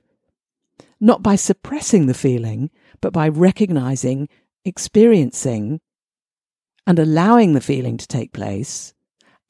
not 1.00 1.22
by 1.22 1.36
suppressing 1.36 2.06
the 2.06 2.14
feeling, 2.14 2.70
but 3.02 3.12
by 3.12 3.28
recognizing, 3.28 4.26
experiencing, 4.64 5.82
and 6.86 6.98
allowing 6.98 7.52
the 7.52 7.60
feeling 7.60 7.98
to 7.98 8.08
take 8.08 8.32
place 8.32 8.94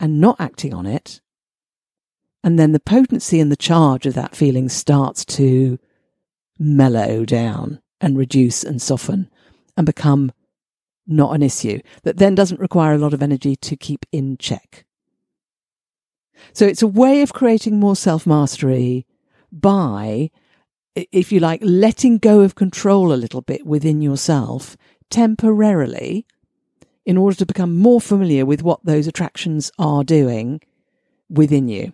and 0.00 0.20
not 0.20 0.40
acting 0.40 0.74
on 0.74 0.84
it. 0.84 1.20
And 2.42 2.58
then 2.58 2.72
the 2.72 2.80
potency 2.80 3.38
and 3.38 3.52
the 3.52 3.56
charge 3.56 4.04
of 4.04 4.14
that 4.14 4.34
feeling 4.34 4.68
starts 4.68 5.24
to 5.26 5.78
mellow 6.58 7.24
down 7.24 7.80
and 8.00 8.18
reduce 8.18 8.64
and 8.64 8.82
soften 8.82 9.30
and 9.76 9.86
become 9.86 10.32
not 11.06 11.34
an 11.34 11.42
issue 11.42 11.80
that 12.02 12.16
then 12.18 12.34
doesn't 12.34 12.60
require 12.60 12.94
a 12.94 12.98
lot 12.98 13.14
of 13.14 13.22
energy 13.22 13.56
to 13.56 13.76
keep 13.76 14.06
in 14.12 14.36
check. 14.38 14.84
So 16.52 16.66
it's 16.66 16.82
a 16.82 16.86
way 16.86 17.22
of 17.22 17.32
creating 17.32 17.80
more 17.80 17.96
self 17.96 18.26
mastery 18.26 19.06
by, 19.50 20.30
if 20.94 21.32
you 21.32 21.40
like, 21.40 21.60
letting 21.62 22.18
go 22.18 22.40
of 22.40 22.54
control 22.54 23.12
a 23.12 23.14
little 23.14 23.42
bit 23.42 23.66
within 23.66 24.02
yourself 24.02 24.76
temporarily 25.10 26.26
in 27.04 27.16
order 27.16 27.36
to 27.36 27.46
become 27.46 27.76
more 27.76 28.00
familiar 28.00 28.44
with 28.44 28.62
what 28.62 28.84
those 28.84 29.06
attractions 29.06 29.70
are 29.78 30.02
doing 30.02 30.60
within 31.30 31.68
you. 31.68 31.92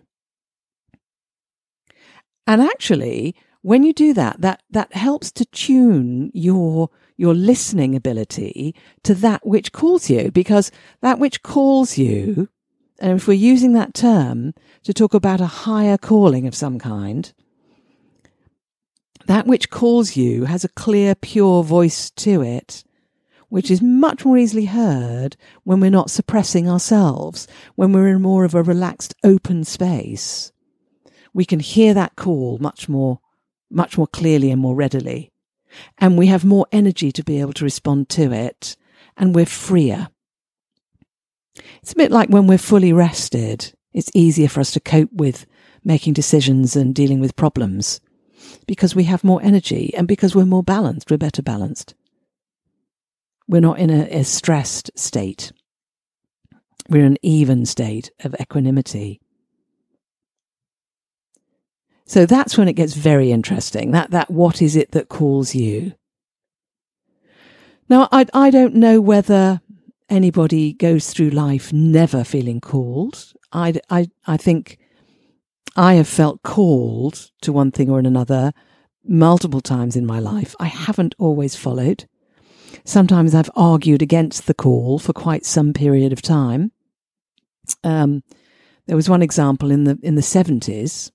And 2.47 2.61
actually, 2.61 3.35
when 3.61 3.83
you 3.83 3.93
do 3.93 4.13
that, 4.13 4.41
that, 4.41 4.63
that 4.71 4.93
helps 4.93 5.31
to 5.33 5.45
tune 5.45 6.31
your, 6.33 6.89
your 7.17 7.33
listening 7.33 7.95
ability 7.95 8.75
to 9.03 9.13
that 9.15 9.45
which 9.45 9.71
calls 9.71 10.09
you, 10.09 10.31
because 10.31 10.71
that 11.01 11.19
which 11.19 11.43
calls 11.43 11.97
you, 11.97 12.49
and 12.99 13.13
if 13.13 13.27
we're 13.27 13.33
using 13.33 13.73
that 13.73 13.93
term 13.93 14.53
to 14.83 14.93
talk 14.93 15.13
about 15.13 15.41
a 15.41 15.45
higher 15.45 15.97
calling 15.97 16.47
of 16.47 16.55
some 16.55 16.79
kind, 16.79 17.33
that 19.27 19.47
which 19.47 19.69
calls 19.69 20.15
you 20.15 20.45
has 20.45 20.63
a 20.63 20.69
clear, 20.69 21.15
pure 21.15 21.63
voice 21.63 22.09
to 22.11 22.41
it, 22.41 22.83
which 23.49 23.69
is 23.69 23.81
much 23.81 24.25
more 24.25 24.37
easily 24.37 24.65
heard 24.65 25.37
when 25.63 25.79
we're 25.79 25.91
not 25.91 26.09
suppressing 26.09 26.67
ourselves, 26.67 27.47
when 27.75 27.93
we're 27.93 28.07
in 28.07 28.21
more 28.21 28.45
of 28.45 28.55
a 28.55 28.63
relaxed, 28.63 29.13
open 29.23 29.63
space. 29.63 30.51
We 31.33 31.45
can 31.45 31.59
hear 31.59 31.93
that 31.93 32.15
call 32.15 32.57
much 32.59 32.89
more, 32.89 33.19
much 33.69 33.97
more 33.97 34.07
clearly 34.07 34.49
and 34.49 34.61
more 34.61 34.75
readily. 34.75 35.32
And 35.97 36.17
we 36.17 36.27
have 36.27 36.45
more 36.45 36.67
energy 36.71 37.11
to 37.11 37.23
be 37.23 37.39
able 37.39 37.53
to 37.53 37.63
respond 37.63 38.09
to 38.09 38.31
it, 38.31 38.75
and 39.17 39.35
we're 39.35 39.45
freer. 39.45 40.09
It's 41.81 41.93
a 41.93 41.97
bit 41.97 42.11
like 42.11 42.29
when 42.29 42.47
we're 42.47 42.57
fully 42.57 42.93
rested, 42.93 43.73
it's 43.93 44.11
easier 44.13 44.49
for 44.49 44.59
us 44.59 44.71
to 44.71 44.79
cope 44.79 45.11
with 45.13 45.45
making 45.83 46.13
decisions 46.13 46.75
and 46.75 46.95
dealing 46.95 47.19
with 47.19 47.35
problems 47.35 47.99
because 48.67 48.95
we 48.95 49.03
have 49.05 49.23
more 49.23 49.41
energy 49.41 49.93
and 49.95 50.07
because 50.07 50.35
we're 50.35 50.45
more 50.45 50.63
balanced, 50.63 51.11
we're 51.11 51.17
better 51.17 51.41
balanced. 51.41 51.93
We're 53.47 53.61
not 53.61 53.79
in 53.79 53.89
a, 53.89 54.19
a 54.19 54.23
stressed 54.23 54.91
state. 54.95 55.51
We're 56.89 57.05
in 57.05 57.13
an 57.13 57.17
even 57.21 57.65
state 57.65 58.11
of 58.23 58.35
equanimity. 58.39 59.21
So 62.13 62.27
that's 62.27 62.59
when 62.59 62.67
it 62.67 62.73
gets 62.73 62.93
very 62.93 63.31
interesting. 63.31 63.89
That, 63.89 64.11
that 64.11 64.29
what 64.29 64.61
is 64.61 64.75
it 64.75 64.91
that 64.91 65.09
calls 65.09 65.55
you? 65.55 65.93
Now, 67.89 68.07
I, 68.11 68.27
I 68.35 68.51
don't 68.51 68.75
know 68.75 69.01
whether 69.01 69.61
anybody 70.11 70.73
goes 70.73 71.09
through 71.09 71.31
life 71.31 71.73
never 71.73 72.23
feeling 72.23 72.61
called. 72.61 73.33
I, 73.51 73.73
I, 73.89 74.09
I 74.27 74.37
think 74.37 74.77
I 75.75 75.95
have 75.95 76.07
felt 76.07 76.43
called 76.43 77.31
to 77.41 77.51
one 77.51 77.71
thing 77.71 77.89
or 77.89 77.97
another 77.97 78.51
multiple 79.03 79.61
times 79.61 79.95
in 79.95 80.05
my 80.05 80.19
life. 80.19 80.55
I 80.59 80.67
haven't 80.67 81.15
always 81.17 81.55
followed. 81.55 82.07
Sometimes 82.85 83.33
I've 83.33 83.49
argued 83.55 84.03
against 84.03 84.45
the 84.45 84.53
call 84.53 84.99
for 84.99 85.13
quite 85.13 85.47
some 85.47 85.73
period 85.73 86.13
of 86.13 86.21
time. 86.21 86.73
Um, 87.83 88.21
there 88.85 88.95
was 88.95 89.09
one 89.09 89.23
example 89.23 89.71
in 89.71 89.85
the 89.85 89.97
in 90.03 90.13
the 90.13 90.21
seventies 90.21 91.11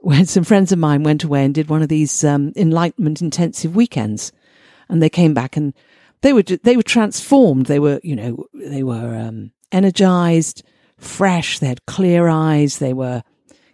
when 0.00 0.26
some 0.26 0.44
friends 0.44 0.72
of 0.72 0.78
mine 0.78 1.02
went 1.02 1.24
away 1.24 1.44
and 1.44 1.54
did 1.54 1.68
one 1.68 1.82
of 1.82 1.88
these 1.88 2.24
um, 2.24 2.52
enlightenment 2.56 3.22
intensive 3.22 3.76
weekends, 3.76 4.32
and 4.88 5.02
they 5.02 5.10
came 5.10 5.34
back 5.34 5.56
and 5.56 5.74
they 6.22 6.32
were 6.32 6.42
they 6.42 6.76
were 6.76 6.82
transformed. 6.82 7.66
They 7.66 7.78
were 7.78 8.00
you 8.02 8.16
know 8.16 8.46
they 8.54 8.82
were 8.82 9.16
um, 9.16 9.52
energized, 9.72 10.62
fresh. 10.98 11.58
They 11.58 11.68
had 11.68 11.86
clear 11.86 12.28
eyes. 12.28 12.78
They 12.78 12.92
were 12.92 13.22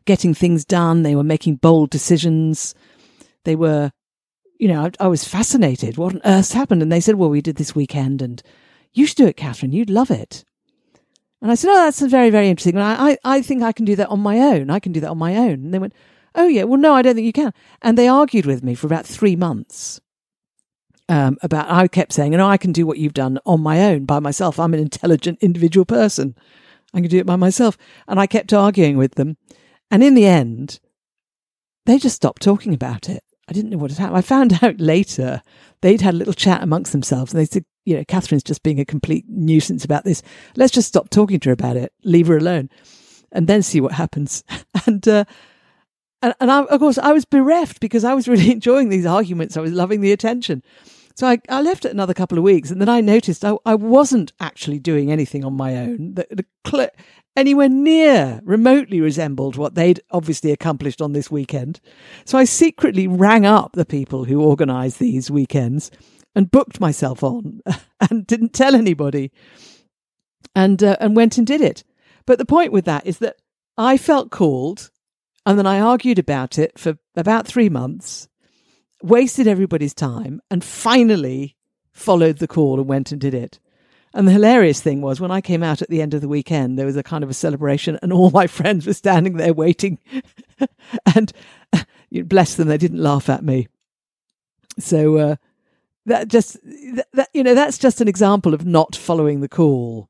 getting 0.06 0.32
things 0.34 0.64
done. 0.64 1.02
They 1.02 1.16
were 1.16 1.24
making 1.24 1.56
bold 1.56 1.90
decisions. 1.90 2.74
They 3.44 3.56
were, 3.56 3.92
you 4.58 4.68
know, 4.68 4.86
I, 4.86 5.04
I 5.04 5.08
was 5.08 5.26
fascinated. 5.26 5.98
What 5.98 6.14
on 6.14 6.20
earth 6.24 6.52
happened? 6.52 6.80
And 6.80 6.90
they 6.90 7.00
said, 7.00 7.16
well, 7.16 7.28
we 7.28 7.42
did 7.42 7.56
this 7.56 7.74
weekend 7.74 8.22
and 8.22 8.42
you 8.92 9.06
should 9.06 9.16
do 9.16 9.26
it, 9.26 9.36
Catherine. 9.36 9.72
You'd 9.72 9.90
love 9.90 10.10
it. 10.10 10.44
And 11.42 11.50
I 11.50 11.54
said, 11.54 11.70
oh, 11.70 11.84
that's 11.84 12.00
very, 12.00 12.30
very 12.30 12.48
interesting. 12.48 12.76
And 12.76 12.84
I, 12.84 13.10
I, 13.10 13.18
I 13.24 13.42
think 13.42 13.62
I 13.62 13.72
can 13.72 13.84
do 13.84 13.96
that 13.96 14.08
on 14.08 14.20
my 14.20 14.38
own. 14.38 14.70
I 14.70 14.80
can 14.80 14.92
do 14.92 15.00
that 15.00 15.10
on 15.10 15.18
my 15.18 15.36
own. 15.36 15.52
And 15.52 15.74
they 15.74 15.78
went, 15.78 15.92
oh, 16.36 16.46
yeah, 16.46 16.64
well, 16.64 16.78
no, 16.78 16.94
I 16.94 17.02
don't 17.02 17.14
think 17.14 17.26
you 17.26 17.32
can. 17.32 17.52
And 17.82 17.96
they 17.96 18.08
argued 18.08 18.46
with 18.46 18.62
me 18.62 18.74
for 18.74 18.86
about 18.86 19.06
three 19.06 19.36
months. 19.36 20.00
Um, 21.08 21.38
about 21.42 21.70
I 21.70 21.86
kept 21.86 22.12
saying, 22.12 22.32
you 22.32 22.38
know, 22.38 22.48
I 22.48 22.56
can 22.56 22.72
do 22.72 22.86
what 22.86 22.98
you've 22.98 23.14
done 23.14 23.38
on 23.46 23.60
my 23.60 23.84
own 23.84 24.06
by 24.06 24.18
myself. 24.18 24.58
I'm 24.58 24.74
an 24.74 24.80
intelligent 24.80 25.38
individual 25.40 25.84
person. 25.84 26.34
I 26.92 27.00
can 27.00 27.08
do 27.08 27.18
it 27.18 27.26
by 27.26 27.36
myself. 27.36 27.78
And 28.08 28.18
I 28.18 28.26
kept 28.26 28.52
arguing 28.52 28.96
with 28.96 29.14
them. 29.14 29.36
And 29.90 30.02
in 30.02 30.14
the 30.14 30.26
end, 30.26 30.80
they 31.84 31.98
just 31.98 32.16
stopped 32.16 32.42
talking 32.42 32.74
about 32.74 33.08
it. 33.08 33.22
I 33.48 33.52
didn't 33.52 33.70
know 33.70 33.78
what 33.78 33.92
had 33.92 33.98
happened. 33.98 34.18
I 34.18 34.22
found 34.22 34.58
out 34.62 34.80
later 34.80 35.42
they'd 35.80 36.00
had 36.00 36.14
a 36.14 36.16
little 36.16 36.32
chat 36.32 36.62
amongst 36.62 36.92
themselves 36.92 37.32
and 37.32 37.40
they 37.40 37.46
said, 37.46 37.64
you 37.84 37.96
know, 37.96 38.04
Catherine's 38.04 38.42
just 38.42 38.64
being 38.64 38.80
a 38.80 38.84
complete 38.84 39.24
nuisance 39.28 39.84
about 39.84 40.04
this. 40.04 40.22
Let's 40.56 40.72
just 40.72 40.88
stop 40.88 41.08
talking 41.08 41.38
to 41.40 41.50
her 41.50 41.52
about 41.52 41.76
it, 41.76 41.92
leave 42.02 42.26
her 42.26 42.36
alone, 42.36 42.68
and 43.30 43.46
then 43.46 43.62
see 43.62 43.80
what 43.80 43.92
happens. 43.92 44.42
and, 44.86 45.06
uh, 45.06 45.24
and, 46.22 46.34
and 46.40 46.50
I, 46.50 46.64
of 46.64 46.80
course, 46.80 46.98
I 46.98 47.12
was 47.12 47.24
bereft 47.24 47.80
because 47.80 48.04
I 48.04 48.14
was 48.14 48.28
really 48.28 48.50
enjoying 48.52 48.88
these 48.88 49.06
arguments. 49.06 49.56
I 49.56 49.60
was 49.60 49.72
loving 49.72 50.00
the 50.00 50.12
attention. 50.12 50.62
So 51.14 51.26
I, 51.26 51.38
I 51.48 51.62
left 51.62 51.86
it 51.86 51.92
another 51.92 52.12
couple 52.12 52.36
of 52.36 52.44
weeks, 52.44 52.70
and 52.70 52.80
then 52.80 52.90
I 52.90 53.00
noticed 53.00 53.44
I, 53.44 53.56
I 53.64 53.74
wasn't 53.74 54.32
actually 54.38 54.78
doing 54.78 55.10
anything 55.10 55.44
on 55.44 55.54
my 55.54 55.76
own. 55.76 56.14
The, 56.14 56.26
the 56.30 56.44
cl- 56.66 56.90
anywhere 57.36 57.68
near 57.68 58.40
remotely 58.44 59.00
resembled 59.00 59.56
what 59.56 59.74
they'd 59.74 60.00
obviously 60.10 60.52
accomplished 60.52 61.00
on 61.00 61.12
this 61.12 61.30
weekend. 61.30 61.80
So 62.24 62.36
I 62.36 62.44
secretly 62.44 63.06
rang 63.06 63.46
up 63.46 63.72
the 63.72 63.86
people 63.86 64.24
who 64.24 64.42
organised 64.42 64.98
these 64.98 65.30
weekends 65.30 65.90
and 66.34 66.50
booked 66.50 66.80
myself 66.80 67.22
on 67.22 67.60
and 68.10 68.26
didn't 68.26 68.52
tell 68.52 68.74
anybody 68.74 69.32
and 70.54 70.82
uh, 70.82 70.96
and 71.00 71.16
went 71.16 71.38
and 71.38 71.46
did 71.46 71.60
it. 71.60 71.82
But 72.26 72.38
the 72.38 72.44
point 72.44 72.72
with 72.72 72.84
that 72.86 73.06
is 73.06 73.18
that 73.18 73.36
I 73.78 73.96
felt 73.96 74.30
called 74.30 74.90
and 75.46 75.58
then 75.58 75.66
I 75.66 75.80
argued 75.80 76.18
about 76.18 76.58
it 76.58 76.78
for 76.78 76.98
about 77.14 77.46
3 77.46 77.70
months, 77.70 78.28
wasted 79.02 79.46
everybody's 79.46 79.94
time 79.94 80.42
and 80.50 80.62
finally 80.62 81.56
followed 81.92 82.38
the 82.38 82.48
call 82.48 82.78
and 82.78 82.88
went 82.88 83.12
and 83.12 83.20
did 83.20 83.32
it. 83.32 83.58
And 84.12 84.26
the 84.26 84.32
hilarious 84.32 84.80
thing 84.80 85.02
was 85.02 85.20
when 85.20 85.30
I 85.30 85.40
came 85.40 85.62
out 85.62 85.82
at 85.82 85.90
the 85.90 86.00
end 86.00 86.14
of 86.14 86.22
the 86.22 86.28
weekend, 86.28 86.78
there 86.78 86.86
was 86.86 86.96
a 86.96 87.02
kind 87.02 87.22
of 87.22 87.28
a 87.28 87.34
celebration, 87.34 87.98
and 88.00 88.12
all 88.12 88.30
my 88.30 88.46
friends 88.58 88.86
were 88.86 88.94
standing 88.94 89.36
there 89.36 89.52
waiting. 89.52 89.98
and 91.14 91.32
bless 92.24 92.54
them, 92.54 92.68
they 92.68 92.78
didn't 92.78 93.02
laugh 93.02 93.28
at 93.28 93.44
me. 93.44 93.68
So 94.78 95.16
uh, 95.16 95.36
that 96.06 96.28
just 96.28 96.58
that, 96.64 97.08
that 97.12 97.28
you 97.34 97.42
know 97.42 97.54
that's 97.54 97.78
just 97.78 98.00
an 98.00 98.08
example 98.08 98.54
of 98.54 98.64
not 98.64 98.96
following 98.96 99.40
the 99.40 99.48
call. 99.48 100.08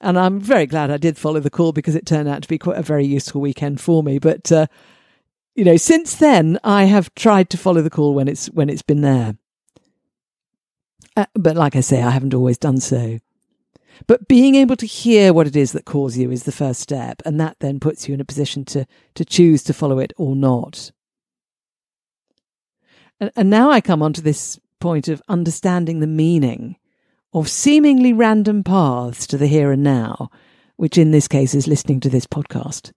And 0.00 0.18
I'm 0.18 0.40
very 0.40 0.66
glad 0.66 0.90
I 0.90 0.96
did 0.96 1.18
follow 1.18 1.40
the 1.40 1.50
call 1.50 1.72
because 1.72 1.96
it 1.96 2.06
turned 2.06 2.28
out 2.28 2.42
to 2.42 2.48
be 2.48 2.58
quite 2.58 2.78
a 2.78 2.82
very 2.82 3.04
useful 3.04 3.40
weekend 3.40 3.80
for 3.80 4.02
me. 4.02 4.18
But 4.18 4.50
uh, 4.52 4.66
you 5.54 5.64
know, 5.64 5.76
since 5.76 6.14
then 6.14 6.58
I 6.62 6.84
have 6.84 7.14
tried 7.14 7.50
to 7.50 7.56
follow 7.56 7.82
the 7.82 7.90
call 7.90 8.14
when 8.14 8.28
it's 8.28 8.46
when 8.48 8.70
it's 8.70 8.82
been 8.82 9.00
there. 9.00 9.36
Uh, 11.16 11.26
but 11.34 11.56
like 11.56 11.74
I 11.74 11.80
say, 11.80 12.00
I 12.00 12.10
haven't 12.10 12.34
always 12.34 12.58
done 12.58 12.78
so. 12.78 13.18
But 14.06 14.28
being 14.28 14.54
able 14.54 14.76
to 14.76 14.86
hear 14.86 15.32
what 15.32 15.48
it 15.48 15.56
is 15.56 15.72
that 15.72 15.84
calls 15.84 16.16
you 16.16 16.30
is 16.30 16.44
the 16.44 16.52
first 16.52 16.80
step, 16.80 17.20
and 17.26 17.40
that 17.40 17.56
then 17.58 17.80
puts 17.80 18.06
you 18.06 18.14
in 18.14 18.20
a 18.20 18.24
position 18.24 18.64
to 18.66 18.86
to 19.14 19.24
choose 19.24 19.64
to 19.64 19.74
follow 19.74 19.98
it 19.98 20.12
or 20.16 20.36
not. 20.36 20.92
And, 23.18 23.32
and 23.34 23.50
now 23.50 23.70
I 23.70 23.80
come 23.80 24.00
on 24.00 24.12
to 24.12 24.22
this 24.22 24.60
point 24.78 25.08
of 25.08 25.20
understanding 25.28 25.98
the 25.98 26.06
meaning 26.06 26.76
of 27.32 27.48
seemingly 27.48 28.12
random 28.12 28.64
paths 28.64 29.26
to 29.26 29.36
the 29.36 29.46
here 29.46 29.70
and 29.70 29.82
now, 29.82 30.30
which 30.76 30.96
in 30.96 31.10
this 31.10 31.28
case 31.28 31.54
is 31.54 31.66
listening 31.66 32.00
to 32.00 32.08
this 32.08 32.26
podcast. 32.26 32.92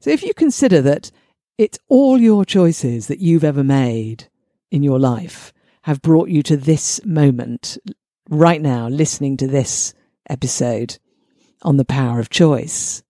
So 0.00 0.10
if 0.10 0.22
you 0.22 0.34
consider 0.34 0.80
that 0.82 1.10
it's 1.56 1.78
all 1.88 2.18
your 2.18 2.44
choices 2.44 3.06
that 3.06 3.20
you've 3.20 3.44
ever 3.44 3.64
made 3.64 4.28
in 4.70 4.82
your 4.82 4.98
life 4.98 5.52
have 5.82 6.02
brought 6.02 6.28
you 6.28 6.42
to 6.42 6.56
this 6.56 7.04
moment 7.04 7.78
right 8.28 8.60
now 8.60 8.88
listening 8.88 9.36
to 9.36 9.46
this 9.46 9.94
episode 10.28 10.98
on 11.62 11.76
the 11.76 11.84
power 11.84 12.18
of 12.20 12.30
choice. 12.30 13.02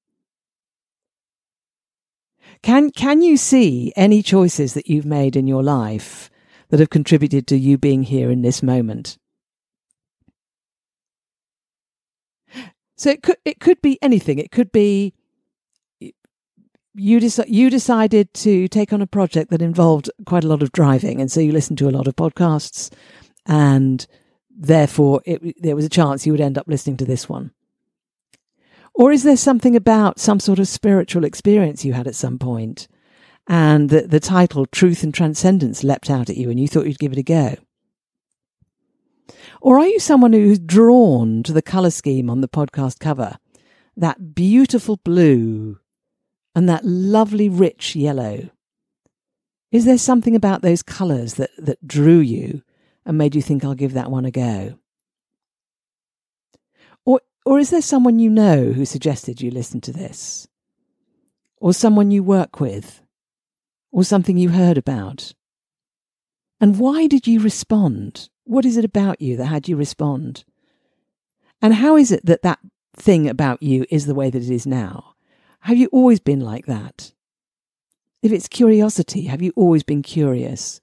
Can, 2.62 2.90
can 2.90 3.22
you 3.22 3.36
see 3.36 3.92
any 3.96 4.22
choices 4.22 4.74
that 4.74 4.88
you've 4.88 5.04
made 5.04 5.36
in 5.36 5.46
your 5.46 5.62
life 5.62 6.30
that 6.74 6.80
have 6.80 6.90
contributed 6.90 7.46
to 7.46 7.56
you 7.56 7.78
being 7.78 8.02
here 8.02 8.32
in 8.32 8.42
this 8.42 8.60
moment? 8.60 9.16
So 12.96 13.10
it 13.10 13.22
could, 13.22 13.36
it 13.44 13.60
could 13.60 13.80
be 13.80 13.96
anything. 14.02 14.40
It 14.40 14.50
could 14.50 14.72
be 14.72 15.14
you, 16.00 17.20
deci- 17.20 17.44
you 17.46 17.70
decided 17.70 18.34
to 18.34 18.66
take 18.66 18.92
on 18.92 19.00
a 19.00 19.06
project 19.06 19.52
that 19.52 19.62
involved 19.62 20.10
quite 20.26 20.42
a 20.42 20.48
lot 20.48 20.64
of 20.64 20.72
driving. 20.72 21.20
And 21.20 21.30
so 21.30 21.38
you 21.38 21.52
listened 21.52 21.78
to 21.78 21.88
a 21.88 21.94
lot 21.94 22.08
of 22.08 22.16
podcasts 22.16 22.92
and 23.46 24.04
therefore 24.50 25.22
it, 25.24 25.62
there 25.62 25.76
was 25.76 25.84
a 25.84 25.88
chance 25.88 26.26
you 26.26 26.32
would 26.32 26.40
end 26.40 26.58
up 26.58 26.66
listening 26.66 26.96
to 26.96 27.04
this 27.04 27.28
one? 27.28 27.52
Or 28.94 29.12
is 29.12 29.22
there 29.22 29.36
something 29.36 29.76
about 29.76 30.18
some 30.18 30.40
sort 30.40 30.58
of 30.58 30.66
spiritual 30.66 31.22
experience 31.22 31.84
you 31.84 31.92
had 31.92 32.08
at 32.08 32.16
some 32.16 32.36
point 32.36 32.88
and 33.46 33.90
the, 33.90 34.02
the 34.02 34.20
title 34.20 34.66
Truth 34.66 35.02
and 35.02 35.12
Transcendence 35.12 35.84
leapt 35.84 36.10
out 36.10 36.30
at 36.30 36.36
you 36.36 36.50
and 36.50 36.58
you 36.58 36.68
thought 36.68 36.86
you'd 36.86 36.98
give 36.98 37.12
it 37.12 37.18
a 37.18 37.22
go? 37.22 37.56
Or 39.60 39.78
are 39.78 39.86
you 39.86 39.98
someone 39.98 40.32
who's 40.32 40.58
drawn 40.58 41.42
to 41.44 41.52
the 41.52 41.62
colour 41.62 41.90
scheme 41.90 42.28
on 42.28 42.40
the 42.40 42.48
podcast 42.48 42.98
cover? 43.00 43.38
That 43.96 44.34
beautiful 44.34 44.96
blue 44.96 45.78
and 46.54 46.68
that 46.68 46.84
lovely 46.84 47.48
rich 47.48 47.96
yellow. 47.96 48.50
Is 49.72 49.84
there 49.84 49.98
something 49.98 50.36
about 50.36 50.62
those 50.62 50.82
colours 50.82 51.34
that, 51.34 51.50
that 51.58 51.86
drew 51.86 52.18
you 52.18 52.62
and 53.04 53.18
made 53.18 53.34
you 53.34 53.42
think 53.42 53.64
I'll 53.64 53.74
give 53.74 53.94
that 53.94 54.10
one 54.10 54.24
a 54.24 54.30
go? 54.30 54.78
Or, 57.04 57.20
or 57.44 57.58
is 57.58 57.70
there 57.70 57.82
someone 57.82 58.18
you 58.18 58.30
know 58.30 58.72
who 58.72 58.84
suggested 58.84 59.40
you 59.40 59.50
listen 59.50 59.80
to 59.82 59.92
this? 59.92 60.46
Or 61.58 61.74
someone 61.74 62.10
you 62.10 62.22
work 62.22 62.60
with? 62.60 63.03
Or 63.94 64.02
something 64.02 64.36
you 64.36 64.48
heard 64.48 64.76
about? 64.76 65.32
And 66.60 66.80
why 66.80 67.06
did 67.06 67.28
you 67.28 67.38
respond? 67.38 68.28
What 68.42 68.64
is 68.64 68.76
it 68.76 68.84
about 68.84 69.22
you 69.22 69.36
that 69.36 69.46
had 69.46 69.68
you 69.68 69.76
respond? 69.76 70.44
And 71.62 71.74
how 71.74 71.96
is 71.96 72.10
it 72.10 72.26
that 72.26 72.42
that 72.42 72.58
thing 72.96 73.28
about 73.28 73.62
you 73.62 73.86
is 73.90 74.06
the 74.06 74.14
way 74.14 74.30
that 74.30 74.42
it 74.42 74.50
is 74.50 74.66
now? 74.66 75.14
Have 75.60 75.78
you 75.78 75.86
always 75.92 76.18
been 76.18 76.40
like 76.40 76.66
that? 76.66 77.12
If 78.20 78.32
it's 78.32 78.48
curiosity, 78.48 79.26
have 79.26 79.40
you 79.40 79.52
always 79.54 79.84
been 79.84 80.02
curious? 80.02 80.80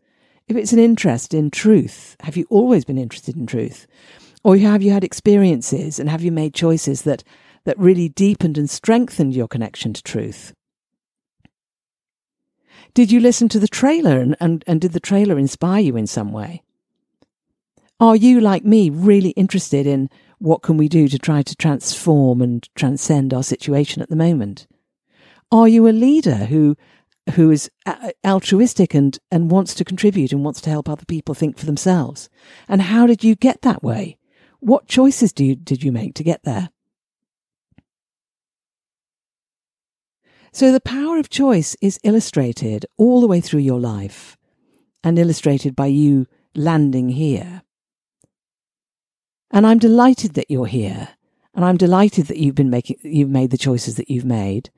If 0.47 0.55
it's 0.55 0.71
an 0.71 0.79
interest 0.79 1.33
in 1.33 1.51
truth, 1.51 2.15
have 2.21 2.37
you 2.37 2.47
always 2.49 2.85
been 2.85 2.97
interested 2.97 3.35
in 3.35 3.45
truth? 3.45 3.87
Or 4.41 4.55
have 4.55 4.81
you 4.81 4.91
had 4.91 5.03
experiences 5.03 5.99
and 5.99 6.09
have 6.09 6.21
you 6.21 6.31
made 6.31 6.53
choices 6.53 7.01
that, 7.01 7.25
that 7.65 7.77
really 7.77 8.07
deepened 8.07 8.57
and 8.57 8.69
strengthened 8.69 9.35
your 9.35 9.49
connection 9.49 9.91
to 9.91 10.01
truth? 10.01 10.53
Did 12.93 13.11
you 13.11 13.19
listen 13.19 13.47
to 13.49 13.59
the 13.59 13.67
trailer 13.67 14.19
and, 14.19 14.35
and, 14.39 14.63
and 14.67 14.81
did 14.81 14.91
the 14.93 14.99
trailer 14.99 15.37
inspire 15.37 15.81
you 15.81 15.95
in 15.95 16.07
some 16.07 16.31
way? 16.31 16.63
Are 17.99 18.15
you, 18.15 18.41
like 18.41 18.65
me, 18.65 18.89
really 18.89 19.29
interested 19.31 19.85
in 19.85 20.09
what 20.39 20.63
can 20.63 20.75
we 20.75 20.89
do 20.89 21.07
to 21.07 21.19
try 21.19 21.43
to 21.43 21.55
transform 21.55 22.41
and 22.41 22.67
transcend 22.75 23.33
our 23.33 23.43
situation 23.43 24.01
at 24.01 24.09
the 24.09 24.15
moment? 24.15 24.67
Are 25.51 25.67
you 25.67 25.87
a 25.87 25.91
leader 25.91 26.45
who 26.45 26.75
who 27.35 27.51
is 27.51 27.69
uh, 27.85 28.09
altruistic 28.25 28.95
and, 28.95 29.19
and 29.31 29.51
wants 29.51 29.75
to 29.75 29.85
contribute 29.85 30.31
and 30.31 30.43
wants 30.43 30.59
to 30.61 30.71
help 30.71 30.89
other 30.89 31.05
people 31.05 31.35
think 31.35 31.57
for 31.57 31.67
themselves? 31.67 32.29
And 32.67 32.81
how 32.81 33.05
did 33.05 33.23
you 33.23 33.35
get 33.35 33.61
that 33.61 33.83
way? 33.83 34.17
What 34.59 34.87
choices 34.87 35.31
do 35.31 35.45
you, 35.45 35.55
did 35.55 35.83
you 35.83 35.91
make 35.91 36.15
to 36.15 36.23
get 36.23 36.43
there? 36.43 36.69
So 40.53 40.71
the 40.71 40.81
power 40.81 41.17
of 41.17 41.29
choice 41.29 41.77
is 41.81 41.99
illustrated 42.03 42.85
all 42.97 43.21
the 43.21 43.27
way 43.27 43.39
through 43.39 43.61
your 43.61 43.79
life 43.79 44.37
and 45.03 45.17
illustrated 45.17 45.75
by 45.75 45.87
you 45.87 46.27
landing 46.55 47.09
here. 47.09 47.63
And 49.49 49.65
I'm 49.65 49.79
delighted 49.79 50.33
that 50.33 50.51
you're 50.51 50.65
here. 50.65 51.09
And 51.53 51.65
I'm 51.65 51.77
delighted 51.77 52.27
that 52.27 52.37
you've 52.37 52.55
been 52.55 52.69
making, 52.69 52.97
you've 53.01 53.29
made 53.29 53.51
the 53.51 53.57
choices 53.57 53.95
that 53.95 54.09
you've 54.09 54.25
made 54.25 54.69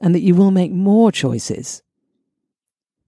and 0.00 0.14
that 0.14 0.22
you 0.22 0.34
will 0.34 0.50
make 0.50 0.72
more 0.72 1.12
choices 1.12 1.82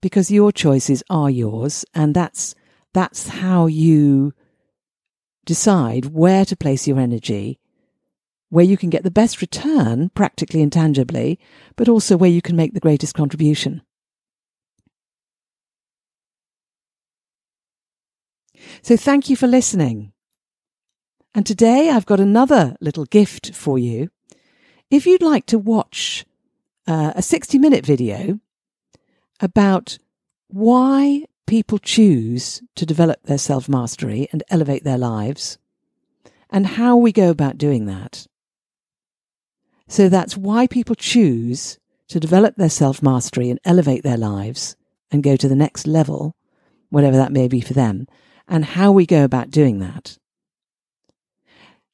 because 0.01 0.31
your 0.31 0.51
choices 0.51 1.03
are 1.09 1.29
yours. 1.29 1.85
And 1.93 2.15
that's, 2.15 2.55
that's 2.93 3.27
how 3.27 3.67
you 3.67 4.33
decide 5.45 6.05
where 6.05 6.45
to 6.45 6.55
place 6.55 6.87
your 6.87 6.99
energy, 6.99 7.59
where 8.49 8.65
you 8.65 8.77
can 8.77 8.89
get 8.89 9.03
the 9.03 9.11
best 9.11 9.41
return 9.41 10.09
practically 10.09 10.61
and 10.61 10.71
tangibly, 10.71 11.39
but 11.75 11.87
also 11.87 12.17
where 12.17 12.29
you 12.29 12.41
can 12.41 12.55
make 12.55 12.73
the 12.73 12.79
greatest 12.79 13.13
contribution. 13.13 13.81
So 18.81 18.97
thank 18.97 19.29
you 19.29 19.35
for 19.35 19.47
listening. 19.47 20.11
And 21.33 21.45
today 21.45 21.89
I've 21.89 22.05
got 22.05 22.19
another 22.19 22.75
little 22.81 23.05
gift 23.05 23.53
for 23.53 23.77
you. 23.77 24.09
If 24.89 25.05
you'd 25.05 25.21
like 25.21 25.45
to 25.47 25.59
watch 25.59 26.25
uh, 26.87 27.13
a 27.15 27.21
60 27.21 27.59
minute 27.59 27.85
video 27.85 28.39
about 29.39 29.99
why 30.47 31.25
people 31.45 31.77
choose 31.77 32.61
to 32.75 32.85
develop 32.85 33.23
their 33.23 33.37
self 33.37 33.69
mastery 33.69 34.27
and 34.31 34.43
elevate 34.49 34.83
their 34.83 34.97
lives, 34.97 35.57
and 36.49 36.65
how 36.65 36.95
we 36.95 37.11
go 37.11 37.29
about 37.29 37.57
doing 37.57 37.85
that. 37.85 38.27
So 39.89 40.07
that's 40.07 40.37
why 40.37 40.67
people 40.67 40.95
choose 40.95 41.77
to 42.07 42.19
develop 42.19 42.55
their 42.55 42.69
self 42.69 43.03
mastery 43.03 43.49
and 43.49 43.59
elevate 43.65 44.03
their 44.03 44.17
lives 44.17 44.77
and 45.11 45.21
go 45.21 45.35
to 45.35 45.49
the 45.49 45.55
next 45.55 45.85
level, 45.85 46.37
whatever 46.89 47.17
that 47.17 47.33
may 47.33 47.49
be 47.49 47.59
for 47.59 47.73
them, 47.73 48.07
and 48.47 48.63
how 48.63 48.93
we 48.93 49.05
go 49.05 49.25
about 49.25 49.51
doing 49.51 49.79
that 49.79 50.17